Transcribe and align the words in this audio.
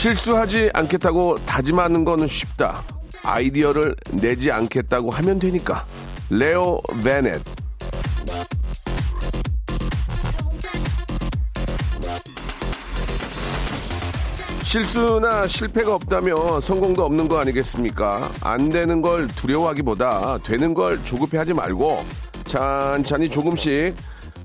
실수하지 0.00 0.70
않겠다고 0.72 1.36
다짐하는 1.44 2.06
건 2.06 2.26
쉽다 2.26 2.82
아이디어를 3.22 3.94
내지 4.12 4.50
않겠다고 4.50 5.10
하면 5.10 5.38
되니까 5.38 5.84
레오 6.30 6.80
베넷 7.04 7.42
실수나 14.62 15.46
실패가 15.46 15.96
없다면 15.96 16.62
성공도 16.62 17.04
없는 17.04 17.28
거 17.28 17.38
아니겠습니까? 17.38 18.32
안 18.40 18.70
되는 18.70 19.02
걸 19.02 19.26
두려워하기보다 19.26 20.38
되는 20.38 20.72
걸 20.72 21.04
조급해 21.04 21.36
하지 21.36 21.52
말고 21.52 22.06
찬찬히 22.46 23.28
조금씩 23.28 23.94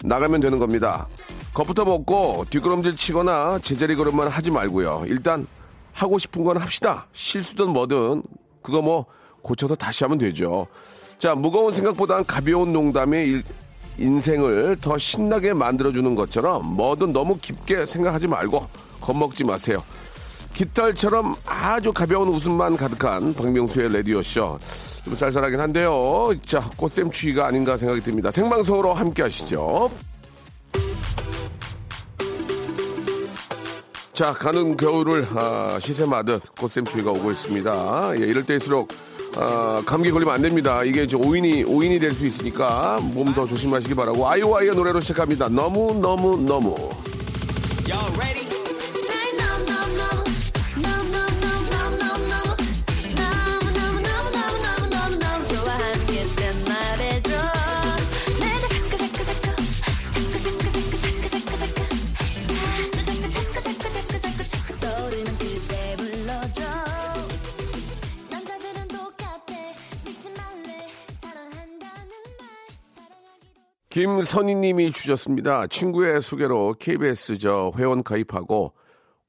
나가면 0.04 0.42
되는 0.42 0.60
겁니다. 0.60 1.08
겁부터 1.56 1.86
먹고 1.86 2.44
뒷걸음질 2.50 2.98
치거나 2.98 3.60
제자리 3.64 3.96
걸음만 3.96 4.28
하지 4.28 4.52
말고요. 4.52 5.06
일단 5.08 5.48
하고 5.94 6.20
싶은 6.20 6.44
건 6.44 6.58
합시다. 6.58 7.08
실수든 7.14 7.70
뭐든 7.70 8.22
그거 8.62 8.82
뭐 8.82 9.06
고쳐서 9.42 9.74
다시 9.76 10.04
하면 10.04 10.18
되죠. 10.18 10.68
자, 11.18 11.34
무거운 11.34 11.72
생각보단 11.72 12.26
가벼운 12.26 12.74
농담이 12.74 13.18
일- 13.24 13.44
인생을 13.98 14.78
더 14.82 14.98
신나게 14.98 15.54
만들어주는 15.54 16.14
것처럼 16.16 16.66
뭐든 16.76 17.14
너무 17.14 17.38
깊게 17.42 17.86
생각하지 17.86 18.28
말고 18.28 18.68
겁먹지 19.00 19.46
마세요. 19.46 19.82
깃털처럼 20.54 21.36
아주 21.46 21.94
가벼운 21.94 22.28
웃음만 22.28 22.76
가득한 22.76 23.34
박명수의 23.34 23.94
라디오쇼. 23.94 24.60
좀 25.06 25.16
쌀쌀하긴 25.16 25.60
한데요. 25.60 26.32
자, 26.46 26.60
꽃샘 26.76 27.12
추위가 27.12 27.46
아닌가 27.48 27.78
생각이 27.78 28.02
듭니다. 28.02 28.30
생방송으로 28.32 28.94
함께 28.94 29.22
하시죠. 29.24 29.90
자, 34.16 34.32
가는 34.34 34.78
겨울을 34.78 35.28
아, 35.36 35.78
시샘하듯 35.82 36.56
꽃샘추위가 36.56 37.12
오고 37.12 37.32
있습니다. 37.32 38.14
예, 38.22 38.26
이럴 38.26 38.46
때일수록 38.46 38.88
아, 39.36 39.82
감기 39.86 40.10
걸리면 40.10 40.34
안 40.34 40.42
됩니다. 40.42 40.84
이게 40.86 41.06
저 41.06 41.18
오인이 41.18 41.66
오인이 41.66 42.00
될 42.00 42.12
수 42.14 42.26
있으니까 42.26 42.98
몸 43.02 43.34
더 43.34 43.46
조심하시기 43.46 43.94
바라고 43.94 44.26
아이오아이의 44.30 44.74
노래로 44.74 45.02
시작합니다. 45.02 45.50
너무 45.50 46.00
너무 46.02 46.38
너무. 46.42 46.74
김선희님이 73.96 74.92
주셨습니다. 74.92 75.68
친구의 75.68 76.22
소개로 76.22 76.76
KBS 76.78 77.38
저 77.38 77.72
회원 77.78 78.04
가입하고 78.04 78.74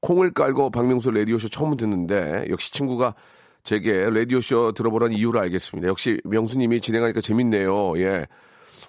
콩을 0.01 0.33
깔고 0.33 0.71
박명수 0.71 1.09
라디오쇼 1.09 1.47
처음 1.47 1.77
듣는데 1.77 2.47
역시 2.49 2.73
친구가 2.73 3.15
제게 3.63 4.09
라디오쇼 4.09 4.73
들어보라는 4.73 5.15
이유를 5.15 5.39
알겠습니다. 5.39 5.87
역시 5.87 6.19
명수님이 6.25 6.81
진행하니까 6.81 7.21
재밌네요. 7.21 7.97
예. 7.99 8.27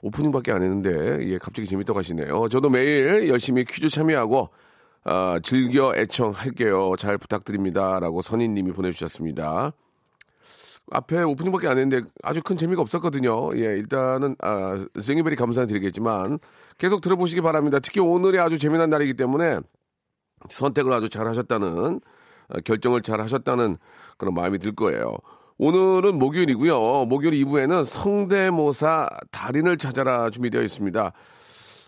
오프닝밖에 0.02 0.50
안 0.50 0.62
했는데 0.62 1.24
예 1.28 1.38
갑자기 1.38 1.68
재밌다고 1.68 1.96
하시네요. 1.96 2.48
저도 2.48 2.70
매일 2.70 3.28
열심히 3.28 3.64
퀴즈 3.64 3.88
참여하고 3.88 4.48
아, 5.04 5.38
즐겨 5.44 5.94
애청할게요. 5.94 6.96
잘 6.98 7.18
부탁드립니다라고 7.18 8.22
선희님이 8.22 8.72
보내주셨습니다. 8.72 9.74
앞에 10.90 11.22
오프닝밖에 11.22 11.68
안 11.68 11.78
했는데 11.78 12.08
아주 12.22 12.42
큰 12.42 12.56
재미가 12.56 12.82
없었거든요. 12.82 13.50
예, 13.56 13.72
일단은 13.72 14.36
아, 14.40 14.84
생이베리 14.98 15.36
감사드리겠지만 15.36 16.38
계속 16.78 17.00
들어보시기 17.00 17.40
바랍니다. 17.40 17.78
특히 17.80 18.00
오늘이 18.00 18.38
아주 18.38 18.58
재미난 18.58 18.90
날이기 18.90 19.14
때문에 19.14 19.60
선택을 20.48 20.92
아주 20.92 21.08
잘 21.08 21.26
하셨다는 21.26 22.00
아, 22.48 22.60
결정을 22.64 23.02
잘 23.02 23.20
하셨다는 23.20 23.76
그런 24.16 24.34
마음이 24.34 24.58
들 24.58 24.74
거예요. 24.74 25.16
오늘은 25.58 26.18
목요일이고요. 26.18 27.06
목요일 27.06 27.44
2부에는 27.44 27.84
성대모사 27.84 29.08
달인을 29.32 29.76
찾아라 29.76 30.30
준비되어 30.30 30.62
있습니다. 30.62 31.12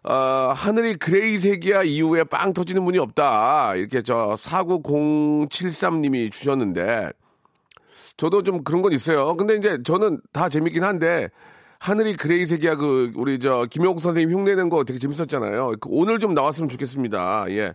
아, 0.02 0.52
하늘이 0.56 0.96
그레이색이야 0.96 1.84
이후에 1.84 2.24
빵 2.24 2.52
터지는 2.52 2.84
분이 2.84 2.98
없다. 2.98 3.76
이렇게 3.76 4.02
저 4.02 4.34
49073님이 4.36 6.32
주셨는데 6.32 7.12
저도 8.20 8.42
좀 8.42 8.62
그런 8.64 8.82
건 8.82 8.92
있어요. 8.92 9.34
근데 9.34 9.56
이제 9.56 9.78
저는 9.82 10.20
다 10.30 10.50
재밌긴 10.50 10.84
한데 10.84 11.30
하늘이 11.78 12.14
그레이색이야 12.14 12.74
그 12.76 13.12
우리 13.16 13.38
저 13.38 13.64
김용국 13.70 14.02
선생님 14.02 14.36
흉내낸 14.36 14.68
거 14.68 14.84
되게 14.84 14.98
재밌었잖아요. 14.98 15.76
그 15.80 15.88
오늘 15.90 16.18
좀 16.18 16.34
나왔으면 16.34 16.68
좋겠습니다. 16.68 17.46
예. 17.48 17.72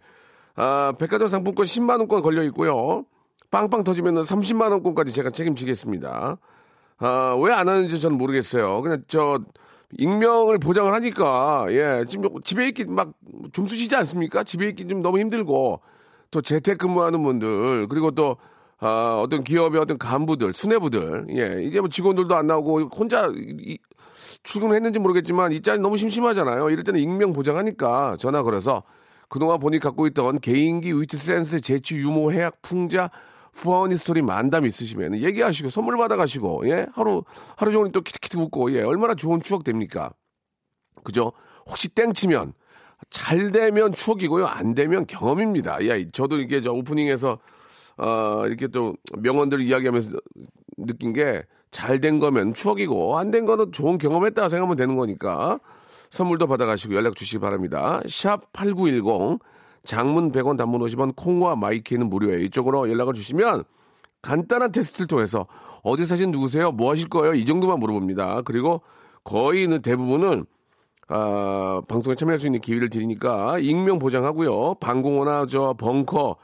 아, 0.55 0.93
백화점 0.99 1.29
상품권 1.29 1.65
10만 1.65 1.97
원권 1.97 2.21
걸려 2.21 2.43
있고요. 2.43 3.05
빵빵 3.49 3.83
터지면은 3.83 4.21
30만 4.21 4.69
원권까지 4.69 5.13
제가 5.13 5.31
책임지겠습니다. 5.31 6.37
아, 6.99 7.37
왜 7.41 7.51
안 7.51 7.67
하는지 7.67 7.99
저는 7.99 8.15
모르겠어요. 8.15 8.83
그냥 8.83 9.01
저 9.07 9.39
익명을 9.97 10.59
보장을 10.59 10.93
하니까 10.93 11.65
예, 11.69 12.05
지금 12.07 12.29
집에 12.43 12.67
있기 12.67 12.85
막좀 12.85 13.65
쓰시지 13.65 13.95
않습니까? 13.95 14.43
집에 14.43 14.67
있기 14.67 14.87
좀 14.87 15.01
너무 15.01 15.17
힘들고 15.17 15.81
또 16.29 16.41
재택근무하는 16.43 17.23
분들 17.23 17.87
그리고 17.87 18.11
또 18.11 18.37
아, 18.79 19.21
어떤 19.23 19.43
기업의 19.43 19.79
어떤 19.79 19.97
간부들, 19.97 20.53
수뇌부들, 20.53 21.27
예, 21.29 21.63
이제 21.63 21.79
뭐 21.79 21.89
직원들도 21.89 22.35
안 22.35 22.47
나오고 22.47 22.89
혼자 22.95 23.31
이- 23.33 23.77
출근을 24.43 24.75
했는지 24.75 24.99
모르겠지만 24.99 25.51
이 25.53 25.61
짤이 25.61 25.79
너무 25.79 25.97
심심하잖아요. 25.97 26.69
이럴 26.69 26.83
때는 26.83 26.99
익명 26.99 27.33
보장하니까 27.33 28.17
전화 28.19 28.43
걸어서 28.43 28.83
그동안 29.29 29.59
본인이 29.59 29.79
갖고 29.79 30.07
있던 30.07 30.39
개인기, 30.39 30.93
위트 30.93 31.17
센스, 31.17 31.59
재치, 31.61 31.95
유머, 31.95 32.31
해학, 32.31 32.61
풍자, 32.61 33.09
funny 33.53 33.95
story 33.97 34.21
만담 34.21 34.65
있으시면 34.65 35.21
얘기하시고 35.21 35.69
선물 35.69 35.95
받아가시고 35.97 36.67
예 36.69 36.87
하루 36.93 37.23
하루 37.55 37.71
종일 37.71 37.93
또 37.93 38.01
키득키득 38.01 38.35
웃고 38.37 38.73
예 38.73 38.81
얼마나 38.81 39.15
좋은 39.15 39.41
추억 39.41 39.63
됩니까? 39.63 40.11
그죠? 41.03 41.31
혹시 41.65 41.87
땡치면 41.89 42.53
잘 43.09 43.51
되면 43.51 43.93
추억이고요. 43.93 44.45
안 44.45 44.73
되면 44.73 45.05
경험입니다. 45.07 45.87
야, 45.87 46.03
저도 46.11 46.39
이게 46.39 46.61
저 46.61 46.71
오프닝에서 46.73 47.39
어, 47.97 48.43
이렇게 48.47 48.67
또 48.67 48.95
명언들을 49.17 49.63
이야기하면서 49.63 50.11
느낀 50.77 51.13
게 51.13 51.43
잘 51.71 51.99
된 51.99 52.19
거면 52.19 52.53
추억이고 52.53 53.17
안 53.17 53.31
된 53.31 53.45
거는 53.45 53.73
좋은 53.73 53.97
경험했다 53.97 54.47
생각하면 54.47 54.77
되는 54.77 54.95
거니까 54.95 55.59
선물도 56.09 56.47
받아가시고 56.47 56.95
연락 56.95 57.17
주시기 57.17 57.39
바랍니다. 57.39 57.99
샵 58.07 58.53
8910 58.53 59.39
장문 59.83 60.31
100원 60.31 60.57
단문 60.57 60.79
50원 60.81 61.15
콩과 61.17 61.57
마이케이는 61.57 62.09
무료예요. 62.09 62.39
이쪽으로 62.39 62.89
연락을 62.89 63.13
주시면 63.13 63.63
간단한 64.21 64.71
테스트를 64.71 65.07
통해서 65.07 65.47
어디 65.83 66.05
사신 66.05 66.31
누구세요? 66.31 66.71
뭐 66.71 66.91
하실 66.91 67.09
거예요? 67.09 67.33
이 67.33 67.45
정도만 67.45 67.79
물어봅니다. 67.79 68.43
그리고 68.43 68.81
거의 69.25 69.67
대부분은 69.81 70.45
아, 71.09 71.81
방송에 71.87 72.15
참여할 72.15 72.39
수 72.39 72.47
있는 72.47 72.61
기회를 72.61 72.89
드리니까 72.89 73.59
익명 73.59 73.99
보장하고요. 73.99 74.75
방공호나 74.75 75.45
저 75.47 75.73
벙커, 75.77 76.31
아, 76.31 76.35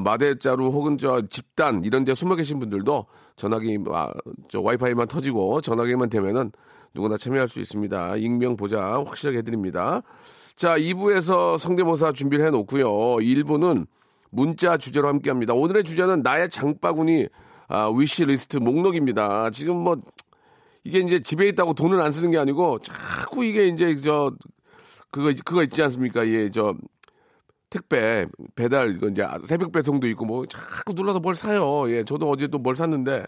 마대자루 0.00 0.66
혹은 0.66 0.98
저 0.98 1.22
집단 1.28 1.84
이런 1.84 2.04
데 2.04 2.14
숨어 2.14 2.36
계신 2.36 2.58
분들도 2.58 3.06
전화기 3.36 3.78
아, 3.92 4.12
저 4.48 4.60
와이파이만 4.60 5.08
터지고 5.08 5.60
전화기만 5.60 6.08
되면은 6.08 6.52
누구나 6.94 7.16
참여할 7.16 7.48
수 7.48 7.60
있습니다. 7.60 8.16
익명 8.16 8.56
보장 8.56 9.04
확실하게 9.06 9.38
해드립니다. 9.38 10.02
자, 10.54 10.76
2부에서 10.78 11.56
성대모사 11.58 12.12
준비를 12.12 12.44
해놓고요. 12.46 12.86
1부는 13.16 13.86
문자 14.30 14.76
주제로 14.76 15.08
함께합니다. 15.08 15.54
오늘의 15.54 15.84
주제는 15.84 16.22
나의 16.22 16.50
장바구니 16.50 17.28
아, 17.68 17.88
위시 17.88 18.26
리스트 18.26 18.58
목록입니다. 18.58 19.50
지금 19.50 19.76
뭐 19.76 19.96
이게 20.84 20.98
이제 20.98 21.18
집에 21.18 21.48
있다고 21.48 21.74
돈을 21.74 22.00
안 22.00 22.12
쓰는 22.12 22.30
게 22.30 22.38
아니고 22.38 22.80
자꾸 22.80 23.44
이게 23.44 23.66
이제 23.66 23.96
저 23.96 24.32
그거 25.10 25.32
그거 25.44 25.62
있지 25.62 25.82
않습니까? 25.82 26.26
예, 26.28 26.50
저 26.50 26.74
택배 27.72 28.26
배달 28.54 28.94
이거 28.96 29.08
이제 29.08 29.26
새벽 29.46 29.72
배송도 29.72 30.06
있고 30.08 30.24
뭐 30.26 30.46
자꾸 30.46 30.92
눌러서 30.92 31.20
뭘 31.20 31.34
사요. 31.34 31.90
예, 31.90 32.04
저도 32.04 32.28
어제 32.30 32.46
또 32.48 32.58
뭘 32.58 32.76
샀는데 32.76 33.26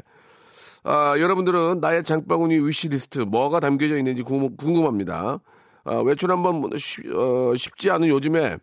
아, 0.84 1.14
여러분들은 1.18 1.80
나의 1.80 2.04
장바구니 2.04 2.58
위시리스트 2.58 3.20
뭐가 3.20 3.58
담겨져 3.60 3.96
있는지 3.96 4.22
궁금, 4.22 4.56
궁금합니다. 4.56 5.40
아, 5.84 5.96
외출 5.98 6.30
한번 6.30 6.68
쉬- 6.76 7.02
어, 7.10 7.54
쉽지 7.56 7.90
않은 7.90 8.08
요즘에 8.08 8.58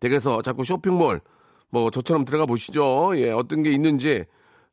댁에서 0.00 0.40
자꾸 0.42 0.64
쇼핑몰 0.64 1.20
뭐 1.70 1.90
저처럼 1.90 2.24
들어가 2.24 2.46
보시죠. 2.46 3.12
예, 3.16 3.30
어떤 3.30 3.62
게 3.62 3.70
있는지 3.70 4.24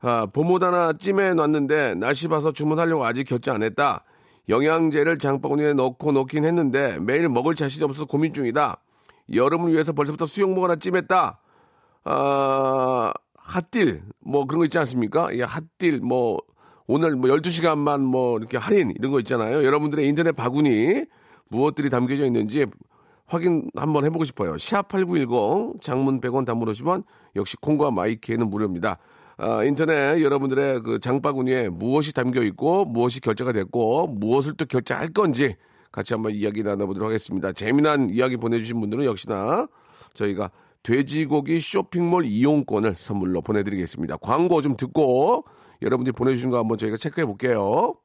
아, 0.02 0.26
봄옷 0.28 0.64
하나 0.64 0.94
찜해 0.94 1.34
놨는데 1.34 1.96
날씨 1.96 2.28
봐서 2.30 2.52
주문하려고 2.54 3.06
아직 3.06 3.26
결제 3.26 3.52
안 3.52 3.62
했다. 3.64 4.04
영양제를 4.50 5.18
장바구니에 5.20 5.74
넣고 5.74 6.12
놓긴 6.14 6.44
했는데 6.46 6.98
매일 7.00 7.28
먹을 7.30 7.56
자신이 7.56 7.84
없어서 7.86 8.06
고민 8.06 8.34
중이다. 8.34 8.78
여름을 9.32 9.72
위해서 9.72 9.94
벌써부터 9.94 10.26
수영복 10.26 10.64
하나 10.64 10.76
찜했다. 10.76 11.40
아, 12.06 13.14
핫딜 13.38 14.04
뭐 14.20 14.46
그런 14.46 14.60
거 14.60 14.66
있지 14.66 14.78
않습니까? 14.80 15.30
예, 15.36 15.44
핫딜 15.44 16.00
뭐 16.02 16.40
오늘 16.88 17.16
뭐 17.16 17.30
12시간만 17.30 18.02
뭐 18.02 18.38
이렇게 18.38 18.58
할인 18.58 18.92
이런 18.98 19.12
거 19.12 19.20
있잖아요. 19.20 19.64
여러분들의 19.64 20.06
인터넷 20.08 20.34
바구니 20.34 21.06
무엇들이 21.50 21.90
담겨져 21.90 22.26
있는지 22.26 22.66
확인 23.26 23.70
한번 23.76 24.06
해보고 24.06 24.26
싶어요. 24.26 24.56
샵8910 24.56 25.82
장문 25.82 26.20
100원 26.20 26.46
단문 26.46 26.68
50원 26.70 27.04
역시 27.36 27.56
콩과 27.58 27.92
마이키에는 27.92 28.50
무료입니다. 28.50 28.98
아, 29.38 29.64
인터넷 29.64 30.22
여러분들의 30.22 30.82
그 30.82 31.00
장바구니에 31.00 31.70
무엇이 31.70 32.14
담겨 32.14 32.44
있고 32.44 32.86
무엇이 32.86 33.20
결제가 33.20 33.52
됐고 33.52 34.08
무엇을 34.08 34.54
또 34.56 34.66
결제할 34.66 35.10
건지 35.10 35.56
같이 35.94 36.14
한번 36.14 36.34
이야기 36.34 36.64
나눠보도록 36.64 37.08
하겠습니다. 37.08 37.54
재미난 37.54 38.10
이야기 38.10 38.36
보내주신 38.36 38.82
분들은 38.82 39.06
역시나 39.06 39.68
저희가 40.16 40.50
돼지고기 40.82 41.62
쇼핑몰 41.62 42.26
이용권을 42.26 42.96
선물로 42.96 43.42
보내드리겠습니다. 43.42 44.18
광고 44.18 44.62
좀 44.62 44.76
듣고 44.76 45.46
여러분들이 45.82 46.12
보내주신 46.14 46.50
거 46.50 46.58
한번 46.58 46.78
저희가 46.78 46.98
체크해 46.98 47.26
볼게요. 47.26 47.96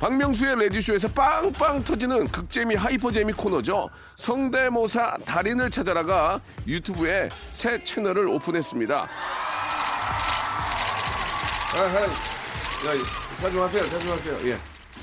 박명수의 0.00 0.56
레디쇼에서 0.56 1.08
빵빵 1.08 1.84
터지는 1.84 2.26
극재미 2.28 2.74
하이퍼재미 2.74 3.34
코너죠. 3.34 3.88
성대모사 4.16 5.18
달인을 5.24 5.70
찾아라가 5.70 6.40
유튜브에 6.66 7.28
새 7.52 7.84
채널을 7.84 8.26
오픈했습니다. 8.28 9.08
아, 11.74 11.78
야, 11.78 12.00
자중하세요, 13.40 13.84
자중하세요. 13.90 14.50
예. 14.50 14.71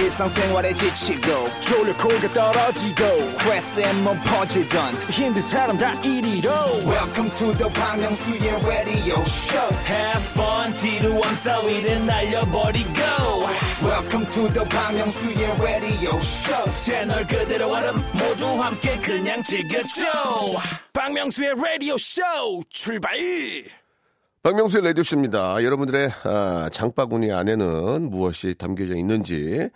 일상생활에 0.00 0.72
지치고, 0.74 1.48
졸려 1.60 1.96
코가 1.96 2.32
떨어지고, 2.32 3.28
스트레스에 3.28 3.92
몸 4.02 4.18
퍼지던, 4.24 4.94
힘든 5.10 5.42
사람 5.42 5.76
다 5.76 5.92
이리로. 6.00 6.50
welcome 6.86 7.30
to 7.36 7.52
the 7.56 7.72
Bang 7.74 8.00
Myung-soo's 8.00 8.66
radio 8.66 9.20
show. 9.26 9.76
Have 9.86 10.24
fun 10.32 10.72
지루함 10.72 11.40
따위를 11.42 12.06
날려버리고. 12.06 12.90
Welcome 13.82 14.30
to 14.30 14.48
the 14.52 14.68
Bang 14.68 14.96
Myung-soo's 14.96 15.62
radio 15.62 16.16
show. 16.16 16.72
채널 16.72 17.26
그대로 17.26 17.68
얼음 17.70 17.96
모두 18.14 18.46
함께 18.62 18.98
그냥 19.00 19.42
즐겨줘. 19.42 20.06
박명수의 20.92 21.54
라디오 21.56 21.96
쇼 21.98 22.22
출발! 22.70 23.12
박명수의 24.42 24.84
라디오 24.84 25.02
쇼입니다. 25.02 25.62
여러분들의 25.62 26.10
아, 26.24 26.68
장바구니 26.72 27.30
안에는 27.32 28.08
무엇이 28.10 28.54
담겨져 28.54 28.96
있는지 28.96 29.68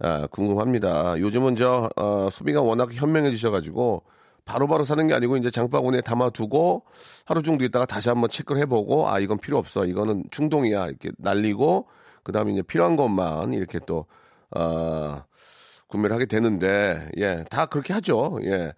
아, 0.00 0.26
궁금합니다. 0.28 1.18
요즘은 1.18 1.56
저 1.56 1.88
어, 1.96 2.28
소비가 2.30 2.62
워낙 2.62 2.92
현명해지셔가지고 2.92 4.04
바로 4.44 4.66
바로 4.68 4.84
사는 4.84 5.06
게 5.06 5.12
아니고 5.14 5.36
이제 5.36 5.50
장바구니에 5.50 6.00
담아두고 6.02 6.84
하루 7.26 7.42
정도 7.42 7.64
있다가 7.64 7.84
다시 7.86 8.08
한번 8.08 8.30
체크를 8.30 8.60
해보고 8.62 9.08
아 9.08 9.18
이건 9.18 9.38
필요 9.38 9.58
없어. 9.58 9.84
이거는 9.84 10.24
충동이야. 10.30 10.86
이렇게 10.88 11.10
날리고 11.18 11.88
그 12.22 12.32
다음에 12.32 12.52
이제 12.52 12.62
필요한 12.62 12.96
것만 12.96 13.52
이렇게 13.52 13.78
또 13.86 14.06
아, 14.52 15.24
구매를 15.88 16.14
하게 16.14 16.26
되는데 16.26 17.08
예 17.18 17.44
다 17.50 17.66
그렇게 17.66 17.92
하죠. 17.94 18.38
예. 18.44 18.72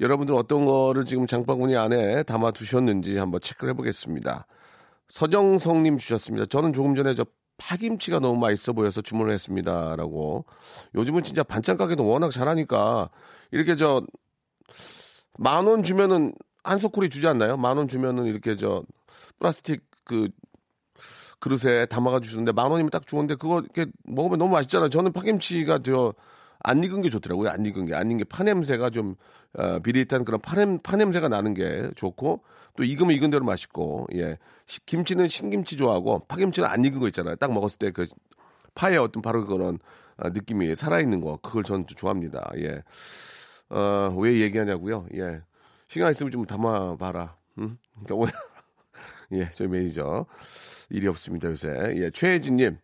여러분들 0.00 0.34
어떤 0.34 0.64
거를 0.66 1.04
지금 1.04 1.26
장바구니 1.26 1.76
안에 1.76 2.22
담아 2.24 2.50
두셨는지 2.50 3.16
한번 3.18 3.40
체크를 3.40 3.70
해보겠습니다. 3.72 4.46
서정성님 5.08 5.98
주셨습니다. 5.98 6.46
저는 6.46 6.72
조금 6.72 6.94
전에 6.94 7.14
저 7.14 7.24
파김치가 7.58 8.18
너무 8.20 8.38
맛있어 8.40 8.72
보여서 8.72 9.00
주문을 9.02 9.32
했습니다라고 9.32 10.44
요즘은 10.94 11.22
진짜 11.24 11.42
반찬 11.42 11.76
가게도 11.76 12.04
워낙 12.06 12.30
잘하니까 12.30 13.10
이렇게 13.52 13.76
저 13.76 14.02
만 15.38 15.66
원 15.66 15.82
주면은 15.82 16.32
한 16.62 16.78
소쿠리 16.78 17.10
주지 17.10 17.26
않나요 17.26 17.56
만 17.56 17.76
원 17.78 17.88
주면은 17.88 18.26
이렇게 18.26 18.56
저 18.56 18.82
플라스틱 19.38 19.82
그 20.04 20.28
그릇에 21.40 21.86
담아가 21.86 22.20
주시는데 22.20 22.52
만 22.52 22.70
원이면 22.70 22.90
딱 22.90 23.06
좋은데 23.06 23.34
그거 23.34 23.60
이렇게 23.60 23.86
먹으면 24.04 24.38
너무 24.38 24.52
맛있잖아요. 24.52 24.88
저는 24.88 25.12
파김치가 25.12 25.80
저 25.84 26.14
안 26.64 26.82
익은 26.82 27.02
게 27.02 27.10
좋더라고요. 27.10 27.50
안 27.50 27.64
익은 27.64 27.86
게. 27.86 27.94
안 27.94 28.06
익은 28.06 28.16
게 28.18 28.24
파냄새가 28.24 28.90
좀 28.90 29.14
어, 29.56 29.78
비릿한 29.80 30.24
그런 30.24 30.40
파냄, 30.40 30.80
파냄새가 30.82 31.28
나는 31.28 31.54
게 31.54 31.90
좋고 31.94 32.42
또 32.76 32.82
익으면 32.82 33.12
익은 33.14 33.30
대로 33.30 33.44
맛있고 33.44 34.06
예. 34.14 34.38
시- 34.66 34.84
김치는 34.84 35.28
신김치 35.28 35.76
좋아하고 35.76 36.24
파김치는 36.26 36.68
안 36.68 36.84
익은 36.84 36.98
거 37.00 37.06
있잖아요. 37.08 37.36
딱 37.36 37.52
먹었을 37.52 37.78
때 37.78 37.90
그 37.92 38.06
파의 38.74 38.96
어떤 38.98 39.22
바로 39.22 39.46
그런 39.46 39.78
어, 40.16 40.30
느낌이 40.30 40.74
살아있는 40.74 41.20
거 41.20 41.36
그걸 41.42 41.62
저는 41.62 41.86
좀 41.86 41.96
좋아합니다. 41.96 42.50
예. 42.58 42.82
어, 43.70 44.14
왜 44.18 44.40
얘기하냐고요? 44.40 45.06
예. 45.14 45.42
시간 45.86 46.10
있으면 46.10 46.32
좀 46.32 46.44
담아봐라. 46.46 47.36
응? 47.58 47.76
그러니까 48.04 48.14
오늘 48.16 48.32
예, 49.32 49.50
저희 49.52 49.68
매니저. 49.68 50.26
일이 50.90 51.06
없습니다, 51.08 51.48
요새. 51.50 51.68
예, 51.96 52.10
최혜진님. 52.10 52.78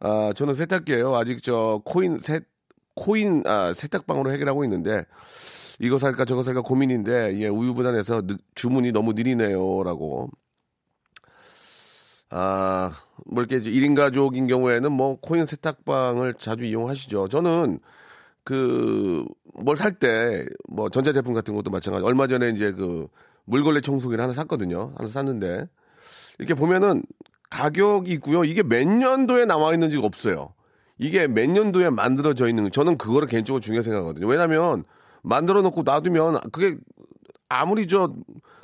아, 0.00 0.32
저는 0.36 0.54
세탁기예요 0.54 1.14
아직 1.16 1.42
저 1.42 1.80
코인 1.84 2.18
세, 2.20 2.40
코인 2.94 3.42
아, 3.46 3.72
세탁방으로 3.74 4.30
해결하고 4.32 4.64
있는데 4.64 5.04
이거 5.80 5.98
살까 5.98 6.24
저거 6.24 6.42
살까 6.42 6.62
고민인데 6.62 7.38
예, 7.40 7.48
우유부단해서 7.48 8.22
느- 8.26 8.36
주문이 8.54 8.92
너무 8.92 9.12
느리네요라고. 9.14 10.30
아, 12.30 12.92
뭐 13.26 13.42
이렇게 13.42 13.60
1인 13.60 13.94
가족인 13.94 14.46
경우에는 14.46 14.90
뭐 14.92 15.16
코인 15.20 15.46
세탁방을 15.46 16.34
자주 16.34 16.64
이용하시죠. 16.64 17.28
저는 17.28 17.78
그 18.44 19.24
뭘 19.56 19.76
살 19.76 19.92
때 19.96 20.46
뭐 20.68 20.88
전자제품 20.90 21.32
같은 21.34 21.54
것도 21.54 21.70
마찬가지. 21.70 22.04
얼마 22.04 22.26
전에 22.26 22.50
이제 22.50 22.72
그 22.72 23.06
물걸레 23.44 23.80
청소기를 23.82 24.22
하나 24.22 24.32
샀거든요. 24.32 24.92
하나 24.96 25.08
샀는데 25.08 25.66
이렇게 26.38 26.54
보면은 26.54 27.02
가격이 27.50 28.10
있고요. 28.14 28.44
이게 28.44 28.62
몇 28.64 28.86
년도에 28.88 29.44
나와 29.44 29.72
있는지가 29.74 30.04
없어요. 30.04 30.54
이게 30.98 31.26
몇 31.26 31.50
년도에 31.50 31.90
만들어져 31.90 32.48
있는 32.48 32.70
저는 32.70 32.98
그거를 32.98 33.28
개인적으로 33.28 33.60
중요하게 33.60 33.84
생각하거든요. 33.84 34.26
왜냐하면 34.26 34.84
만들어 35.22 35.62
놓고 35.62 35.82
놔두면 35.82 36.50
그게 36.52 36.76
아무리 37.48 37.86
저 37.86 38.14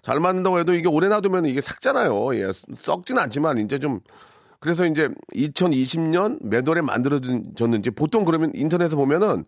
잘 0.03 0.19
만든다고 0.21 0.59
해도 0.59 0.75
이게 0.75 0.89
오래 0.89 1.09
놔두면 1.09 1.47
이게 1.47 1.61
삭잖아요. 1.61 2.35
예, 2.37 2.53
썩지는 2.77 3.21
않지만 3.23 3.59
이제 3.59 3.79
좀 3.79 4.01
그래서 4.59 4.87
이제 4.87 5.09
2020년 5.35 6.39
몇 6.43 6.67
월에 6.69 6.81
만들어졌는지 6.81 7.91
보통 7.91 8.25
그러면 8.25 8.53
인터넷에 8.55 8.95
보면은 8.95 9.45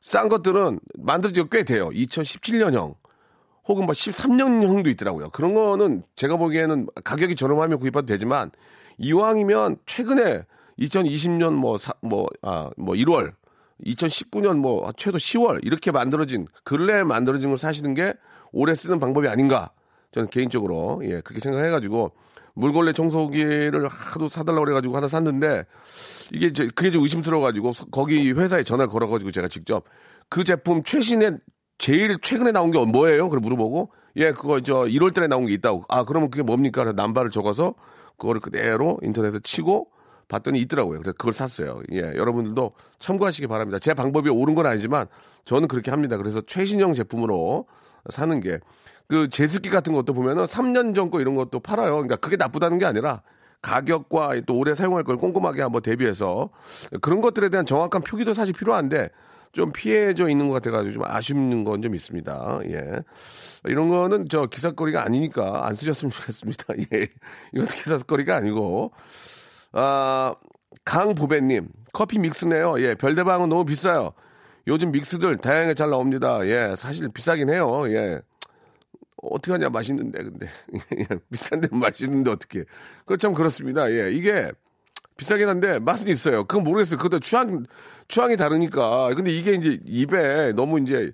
싼 0.00 0.28
것들은 0.28 0.80
만들어지가 0.98 1.48
꽤 1.50 1.64
돼요. 1.64 1.88
2017년형 1.90 2.94
혹은 3.68 3.84
뭐 3.84 3.92
13년형도 3.92 4.86
있더라고요. 4.88 5.30
그런 5.30 5.54
거는 5.54 6.02
제가 6.14 6.36
보기에는 6.36 6.88
가격이 7.04 7.34
저렴하면 7.34 7.78
구입해도 7.80 8.06
되지만 8.06 8.50
이왕이면 8.98 9.78
최근에 9.86 10.44
2020년 10.78 11.52
뭐, 11.54 11.78
사, 11.78 11.92
뭐, 12.00 12.26
아, 12.42 12.70
뭐 12.76 12.94
1월, 12.94 13.32
2019년 13.84 14.56
뭐 14.58 14.90
최소 14.96 15.18
10월 15.18 15.60
이렇게 15.64 15.90
만들어진, 15.90 16.46
근래에 16.64 17.02
만들어진 17.04 17.50
걸 17.50 17.58
사시는 17.58 17.94
게 17.94 18.14
오래 18.52 18.74
쓰는 18.74 18.98
방법이 18.98 19.28
아닌가. 19.28 19.70
저는 20.12 20.28
개인적으로, 20.30 21.00
예, 21.04 21.20
그렇게 21.20 21.40
생각해가지고 21.40 22.12
물걸레 22.54 22.94
청소기를 22.94 23.86
하도 23.86 24.28
사달라고 24.28 24.64
그래가지고 24.64 24.96
하나 24.96 25.08
샀는데 25.08 25.64
이게 26.32 26.46
이제 26.46 26.68
그게 26.74 26.90
좀 26.90 27.02
의심스러워가지고 27.02 27.72
서- 27.74 27.84
거기 27.90 28.32
회사에 28.32 28.62
전화를 28.62 28.90
걸어가지고 28.90 29.30
제가 29.30 29.48
직접 29.48 29.84
그 30.30 30.42
제품 30.42 30.82
최신에 30.82 31.32
제일 31.76 32.16
최근에 32.18 32.52
나온 32.52 32.70
게 32.70 32.82
뭐예요? 32.82 33.24
그걸 33.24 33.40
물어보고 33.40 33.92
예 34.16 34.32
그거 34.32 34.60
저 34.60 34.86
1월 34.86 35.12
달에 35.12 35.26
나온 35.26 35.44
게 35.44 35.52
있다고 35.52 35.84
아 35.90 36.04
그러면 36.04 36.30
그게 36.30 36.42
뭡니까? 36.42 36.90
남발을 36.90 37.30
적어서 37.30 37.74
그거를 38.16 38.40
그대로 38.40 38.98
인터넷에 39.02 39.38
치고 39.42 39.90
봤더니 40.28 40.60
있더라고요. 40.60 40.98
그래서 41.00 41.12
그걸 41.12 41.32
샀어요. 41.32 41.82
예, 41.92 42.00
여러분들도 42.00 42.72
참고하시기 42.98 43.46
바랍니다. 43.46 43.78
제 43.78 43.94
방법이 43.94 44.28
옳은 44.30 44.54
건 44.54 44.66
아니지만 44.66 45.06
저는 45.44 45.68
그렇게 45.68 45.90
합니다. 45.90 46.16
그래서 46.16 46.40
최신형 46.46 46.94
제품으로 46.94 47.66
사는 48.10 48.40
게 48.40 48.58
그 49.08 49.28
제습기 49.28 49.70
같은 49.70 49.92
것도 49.92 50.14
보면은 50.14 50.46
3년 50.46 50.92
전 50.94 51.10
거 51.10 51.20
이런 51.20 51.36
것도 51.36 51.60
팔아요. 51.60 51.92
그러니까 51.92 52.16
그게 52.16 52.34
나쁘다는 52.36 52.78
게 52.78 52.86
아니라 52.86 53.22
가격과 53.62 54.40
또 54.46 54.58
오래 54.58 54.74
사용할 54.74 55.04
걸 55.04 55.16
꼼꼼하게 55.16 55.62
한번 55.62 55.80
대비해서 55.82 56.50
그런 57.00 57.20
것들에 57.20 57.48
대한 57.48 57.66
정확한 57.66 58.02
표기도 58.02 58.34
사실 58.34 58.52
필요한데 58.52 59.10
좀 59.52 59.70
피해져 59.72 60.28
있는 60.28 60.48
것 60.48 60.54
같아가지고 60.54 60.92
좀 60.92 61.02
아쉬운 61.06 61.62
건 61.62 61.80
좀 61.82 61.94
있습니다. 61.94 62.60
예. 62.70 63.00
이런 63.66 63.88
거는 63.88 64.26
저 64.28 64.46
기사거리가 64.46 65.04
아니니까 65.04 65.66
안 65.68 65.76
쓰셨으면 65.76 66.10
좋겠습니다. 66.10 66.64
예. 66.94 67.06
이건 67.54 67.68
기사거리가 67.68 68.34
아니고. 68.34 68.90
아, 69.78 70.34
강보배님, 70.86 71.68
커피 71.92 72.18
믹스네요. 72.18 72.80
예, 72.80 72.94
별대방은 72.94 73.50
너무 73.50 73.66
비싸요. 73.66 74.12
요즘 74.66 74.90
믹스들 74.90 75.36
다양하게 75.36 75.74
잘 75.74 75.90
나옵니다. 75.90 76.46
예, 76.46 76.74
사실 76.78 77.08
비싸긴 77.12 77.50
해요. 77.50 77.84
예. 77.88 78.20
어떻게 79.22 79.52
하냐, 79.52 79.68
맛있는데, 79.68 80.22
근데. 80.22 80.48
예, 80.98 81.06
비싼데 81.30 81.68
맛있는데 81.72 82.30
어떻게. 82.30 82.64
그거 83.00 83.18
참 83.18 83.34
그렇습니다. 83.34 83.90
예, 83.92 84.10
이게 84.12 84.50
비싸긴 85.18 85.46
한데 85.46 85.78
맛은 85.78 86.08
있어요. 86.08 86.44
그건 86.44 86.64
모르겠어요. 86.64 86.96
그것도 86.96 87.20
취향, 87.20 87.66
취향이 88.08 88.38
다르니까. 88.38 89.14
근데 89.14 89.30
이게 89.30 89.52
이제 89.52 89.78
입에 89.84 90.52
너무 90.52 90.80
이제 90.80 91.12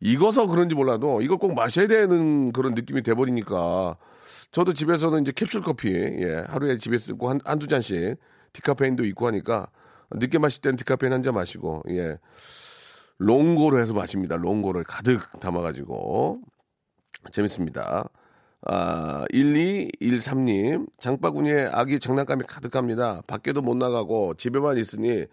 익어서 0.00 0.48
그런지 0.48 0.74
몰라도 0.74 1.22
이걸 1.22 1.38
꼭 1.38 1.54
마셔야 1.54 1.86
되는 1.86 2.50
그런 2.52 2.74
느낌이 2.74 3.02
돼버리니까. 3.04 3.96
저도 4.52 4.74
집에서는 4.74 5.22
이제 5.22 5.32
캡슐 5.32 5.62
커피, 5.62 5.88
예, 5.94 6.44
하루에 6.46 6.76
집에 6.76 6.98
쓰고 6.98 7.30
한, 7.30 7.40
한두 7.44 7.66
잔씩 7.66 8.16
디카페인도 8.52 9.04
있고 9.06 9.26
하니까 9.26 9.68
늦게 10.12 10.38
마실 10.38 10.60
땐 10.60 10.76
디카페인 10.76 11.12
한 11.12 11.22
잔 11.22 11.34
마시고, 11.34 11.82
예. 11.90 12.18
롱고로 13.18 13.78
해서 13.78 13.94
마십니다. 13.94 14.36
롱고를 14.36 14.84
가득 14.84 15.22
담아가지고. 15.40 16.40
재밌습니다. 17.30 18.08
아, 18.66 19.24
1213님, 19.32 20.86
장바구니에 21.00 21.70
아기 21.72 21.98
장난감이 21.98 22.44
가득합니다. 22.46 23.22
밖에도 23.26 23.62
못 23.62 23.76
나가고 23.76 24.34
집에만 24.34 24.76
있으니 24.76 25.24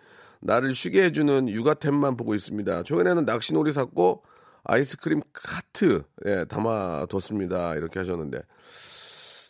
나를 0.42 0.74
쉬게 0.74 1.04
해주는 1.06 1.50
육아템만 1.50 2.16
보고 2.16 2.34
있습니다. 2.36 2.84
최근에는 2.84 3.26
낚시놀이 3.26 3.74
샀고 3.74 4.24
아이스크림 4.64 5.22
카트, 5.34 6.04
예, 6.26 6.46
담아뒀습니다. 6.46 7.76
이렇게 7.76 8.00
하셨는데. 8.00 8.40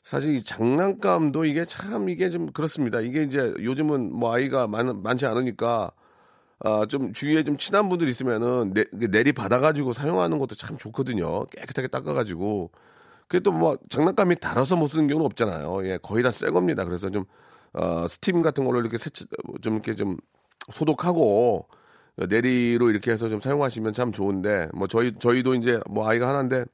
사실 0.09 0.33
이 0.33 0.41
장난감도 0.43 1.45
이게 1.45 1.65
참 1.65 2.09
이게 2.09 2.31
좀 2.31 2.47
그렇습니다. 2.51 2.99
이게 2.99 3.21
이제 3.21 3.53
요즘은 3.59 4.11
뭐 4.11 4.33
아이가 4.33 4.65
많, 4.67 5.03
많지 5.03 5.27
않으니까 5.27 5.91
아, 6.61 6.85
좀 6.89 7.13
주위에 7.13 7.43
좀 7.43 7.57
친한 7.57 7.89
분들 7.89 8.09
있으면은 8.09 8.73
내, 8.73 8.85
내리 8.91 9.31
받아가지고 9.33 9.93
사용하는 9.93 10.39
것도 10.39 10.55
참 10.55 10.77
좋거든요. 10.79 11.45
깨끗하게 11.45 11.89
닦아가지고. 11.89 12.71
그게 13.27 13.39
또 13.41 13.51
뭐 13.51 13.77
장난감이 13.89 14.37
달아서 14.37 14.75
못 14.77 14.87
쓰는 14.87 15.05
경우는 15.07 15.25
없잖아요. 15.27 15.85
예, 15.87 15.99
거의 16.01 16.23
다 16.23 16.31
새 16.31 16.49
겁니다. 16.49 16.85
그래서 16.85 17.11
좀, 17.11 17.25
어, 17.73 18.07
스팀 18.07 18.41
같은 18.41 18.65
걸로 18.65 18.79
이렇게 18.79 18.97
세차, 18.97 19.25
좀 19.61 19.75
이렇게 19.75 19.93
좀 19.93 20.17
소독하고 20.71 21.67
내리로 22.17 22.89
이렇게 22.89 23.11
해서 23.11 23.29
좀 23.29 23.39
사용하시면 23.39 23.93
참 23.93 24.11
좋은데 24.11 24.69
뭐 24.73 24.87
저희, 24.87 25.13
저희도 25.19 25.53
이제 25.53 25.79
뭐 25.87 26.09
아이가 26.09 26.27
하나인데 26.29 26.65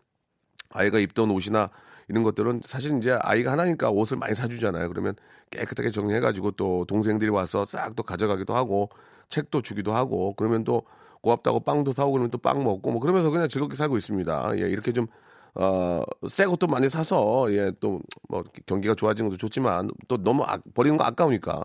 아이가 0.70 1.00
입던 1.00 1.30
옷이나 1.32 1.70
이런 2.08 2.24
것들은 2.24 2.62
사실 2.66 2.98
이제 2.98 3.18
아이가 3.22 3.52
하나니까 3.54 3.90
옷을 3.90 4.18
많이 4.18 4.36
사주잖아요. 4.36 4.90
그러면 4.90 5.16
깨끗하게 5.52 5.92
정리해가지고 5.92 6.52
또 6.52 6.86
동생들이 6.86 7.30
와서 7.32 7.66
싹 7.66 7.96
또 7.96 8.04
가져가기도 8.04 8.54
하고 8.56 8.90
책도 9.30 9.62
주기도 9.62 9.94
하고 9.94 10.34
그러면 10.36 10.64
또 10.64 10.84
고맙다고 11.22 11.62
빵도 11.62 11.92
사오고 11.94 12.12
그러면 12.14 12.30
또 12.32 12.38
빵 12.38 12.64
먹고 12.64 12.92
뭐 12.92 13.00
그러면서 13.02 13.30
그냥 13.32 13.48
즐겁게 13.48 13.76
살고 13.76 13.98
있습니다. 13.98 14.54
예, 14.60 14.70
이렇게 14.70 14.92
좀 14.92 15.08
어, 15.56 16.02
새 16.28 16.46
것도 16.46 16.68
많이 16.68 16.90
사서 16.90 17.52
예, 17.54 17.72
또 17.80 18.00
뭐 18.30 18.44
경기가 18.66 18.94
좋아지는 18.96 19.30
것도 19.30 19.38
좋지만 19.38 19.90
또 20.08 20.18
너무 20.18 20.44
아, 20.44 20.58
버리는 20.74 20.98
거 20.98 21.04
아까우니까 21.06 21.62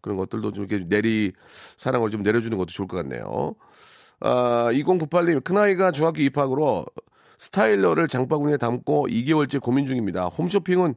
그런 0.00 0.16
것들도 0.18 0.52
좀 0.52 0.66
이렇게 0.66 0.84
내리 0.88 1.32
사랑을 1.78 2.10
좀 2.10 2.22
내려주는 2.22 2.56
것도 2.56 2.66
좋을 2.68 2.86
것 2.88 2.96
같네요. 2.98 3.54
아, 4.20 4.68
2098님 4.72 5.42
큰아이가 5.44 5.90
중학교 5.92 6.20
입학으로 6.22 6.84
스타일러를 7.38 8.08
장바구니에 8.08 8.56
담고 8.56 9.08
2개월째 9.08 9.60
고민 9.60 9.86
중입니다. 9.86 10.26
홈쇼핑은 10.26 10.94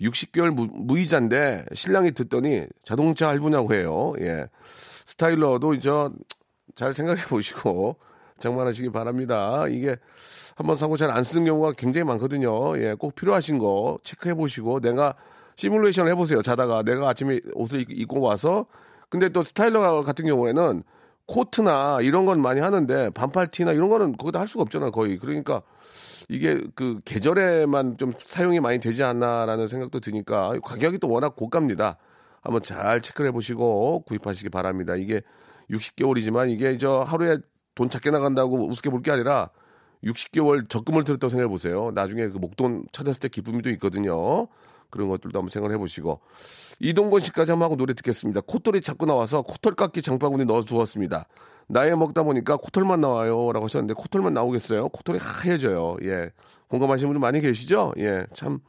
60개월 0.00 0.50
무, 0.50 0.66
무이자인데 0.72 1.66
신랑이 1.74 2.12
듣더니 2.12 2.66
자동차 2.84 3.28
할부냐고 3.28 3.74
해요. 3.74 4.14
예. 4.20 4.46
스타일러도 5.04 5.74
이제 5.74 5.90
잘 6.74 6.94
생각해 6.94 7.24
보시고 7.28 7.96
장만하시기 8.38 8.90
바랍니다. 8.90 9.66
이게 9.68 9.96
한번 10.56 10.76
사고 10.76 10.96
잘 10.96 11.10
안 11.10 11.24
쓰는 11.24 11.44
경우가 11.44 11.72
굉장히 11.72 12.04
많거든요. 12.04 12.78
예, 12.78 12.94
꼭 12.94 13.14
필요하신 13.14 13.58
거 13.58 13.98
체크해 14.04 14.34
보시고 14.34 14.80
내가 14.80 15.14
시뮬레이션 15.56 16.08
해 16.08 16.14
보세요. 16.14 16.40
자다가 16.40 16.82
내가 16.82 17.08
아침에 17.10 17.40
옷을 17.54 17.80
입- 17.80 17.90
입고 17.90 18.20
와서 18.20 18.64
근데 19.10 19.28
또 19.28 19.42
스타일러 19.42 20.02
같은 20.02 20.24
경우에는 20.24 20.82
코트나 21.30 21.98
이런 22.02 22.26
건 22.26 22.42
많이 22.42 22.60
하는데 22.60 23.10
반팔 23.10 23.46
티나 23.46 23.70
이런 23.70 23.88
거는 23.88 24.16
거기다 24.16 24.40
할 24.40 24.48
수가 24.48 24.62
없잖아 24.62 24.90
거의. 24.90 25.16
그러니까 25.16 25.62
이게 26.28 26.60
그 26.74 27.00
계절에만 27.04 27.98
좀 27.98 28.12
사용이 28.18 28.58
많이 28.58 28.80
되지 28.80 29.04
않나라는 29.04 29.68
생각도 29.68 30.00
드니까 30.00 30.52
가격이 30.64 30.98
또 30.98 31.08
워낙 31.08 31.36
고가입니다. 31.36 31.98
한번 32.42 32.62
잘 32.62 33.00
체크를 33.00 33.28
해보시고 33.28 34.00
구입하시기 34.06 34.48
바랍니다. 34.48 34.96
이게 34.96 35.22
60개월이지만 35.70 36.50
이게 36.50 36.76
저 36.78 37.02
하루에 37.02 37.38
돈 37.76 37.88
작게 37.90 38.10
나간다고 38.10 38.68
우습게 38.68 38.90
볼 38.90 39.02
게 39.02 39.12
아니라 39.12 39.50
60개월 40.02 40.68
적금을 40.68 41.04
들었다고 41.04 41.30
생각해 41.30 41.48
보세요. 41.48 41.92
나중에 41.94 42.28
그 42.28 42.38
목돈 42.38 42.86
찾았을 42.90 43.20
때 43.20 43.28
기쁨이 43.28 43.62
또 43.62 43.70
있거든요. 43.70 44.48
그런 44.90 45.08
것들도 45.08 45.38
한번 45.38 45.50
생각을 45.50 45.74
해보시고 45.74 46.20
이동건 46.80 47.20
씨까지 47.20 47.52
한번 47.52 47.66
하고 47.66 47.76
노래 47.76 47.94
듣겠습니다. 47.94 48.40
코털이 48.42 48.80
자꾸 48.80 49.06
나와서 49.06 49.42
코털 49.42 49.74
깎기 49.74 50.02
장바구니 50.02 50.44
넣어 50.46 50.64
주었습니다. 50.64 51.26
나이 51.66 51.90
먹다 51.90 52.22
보니까 52.22 52.56
코털만 52.56 53.00
나와요라고 53.00 53.64
하셨는데 53.64 53.94
코털만 53.94 54.34
나오겠어요? 54.34 54.88
코털이 54.88 55.18
하얘져요. 55.20 55.96
예, 56.02 56.30
공감하시는 56.68 57.08
분들 57.08 57.20
많이 57.20 57.40
계시죠? 57.40 57.92
예, 57.98 58.26
참. 58.34 58.60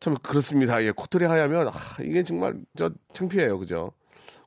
참 0.00 0.14
그렇습니다. 0.22 0.84
예, 0.84 0.90
코털이 0.90 1.24
하얘면 1.24 1.68
아, 1.68 1.72
이게 2.02 2.22
정말 2.22 2.60
저 2.76 2.90
창피해요, 3.14 3.58
그죠? 3.58 3.92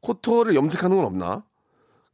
코털을 0.02 0.56
염색하는 0.56 0.96
건 0.96 1.06
없나? 1.06 1.44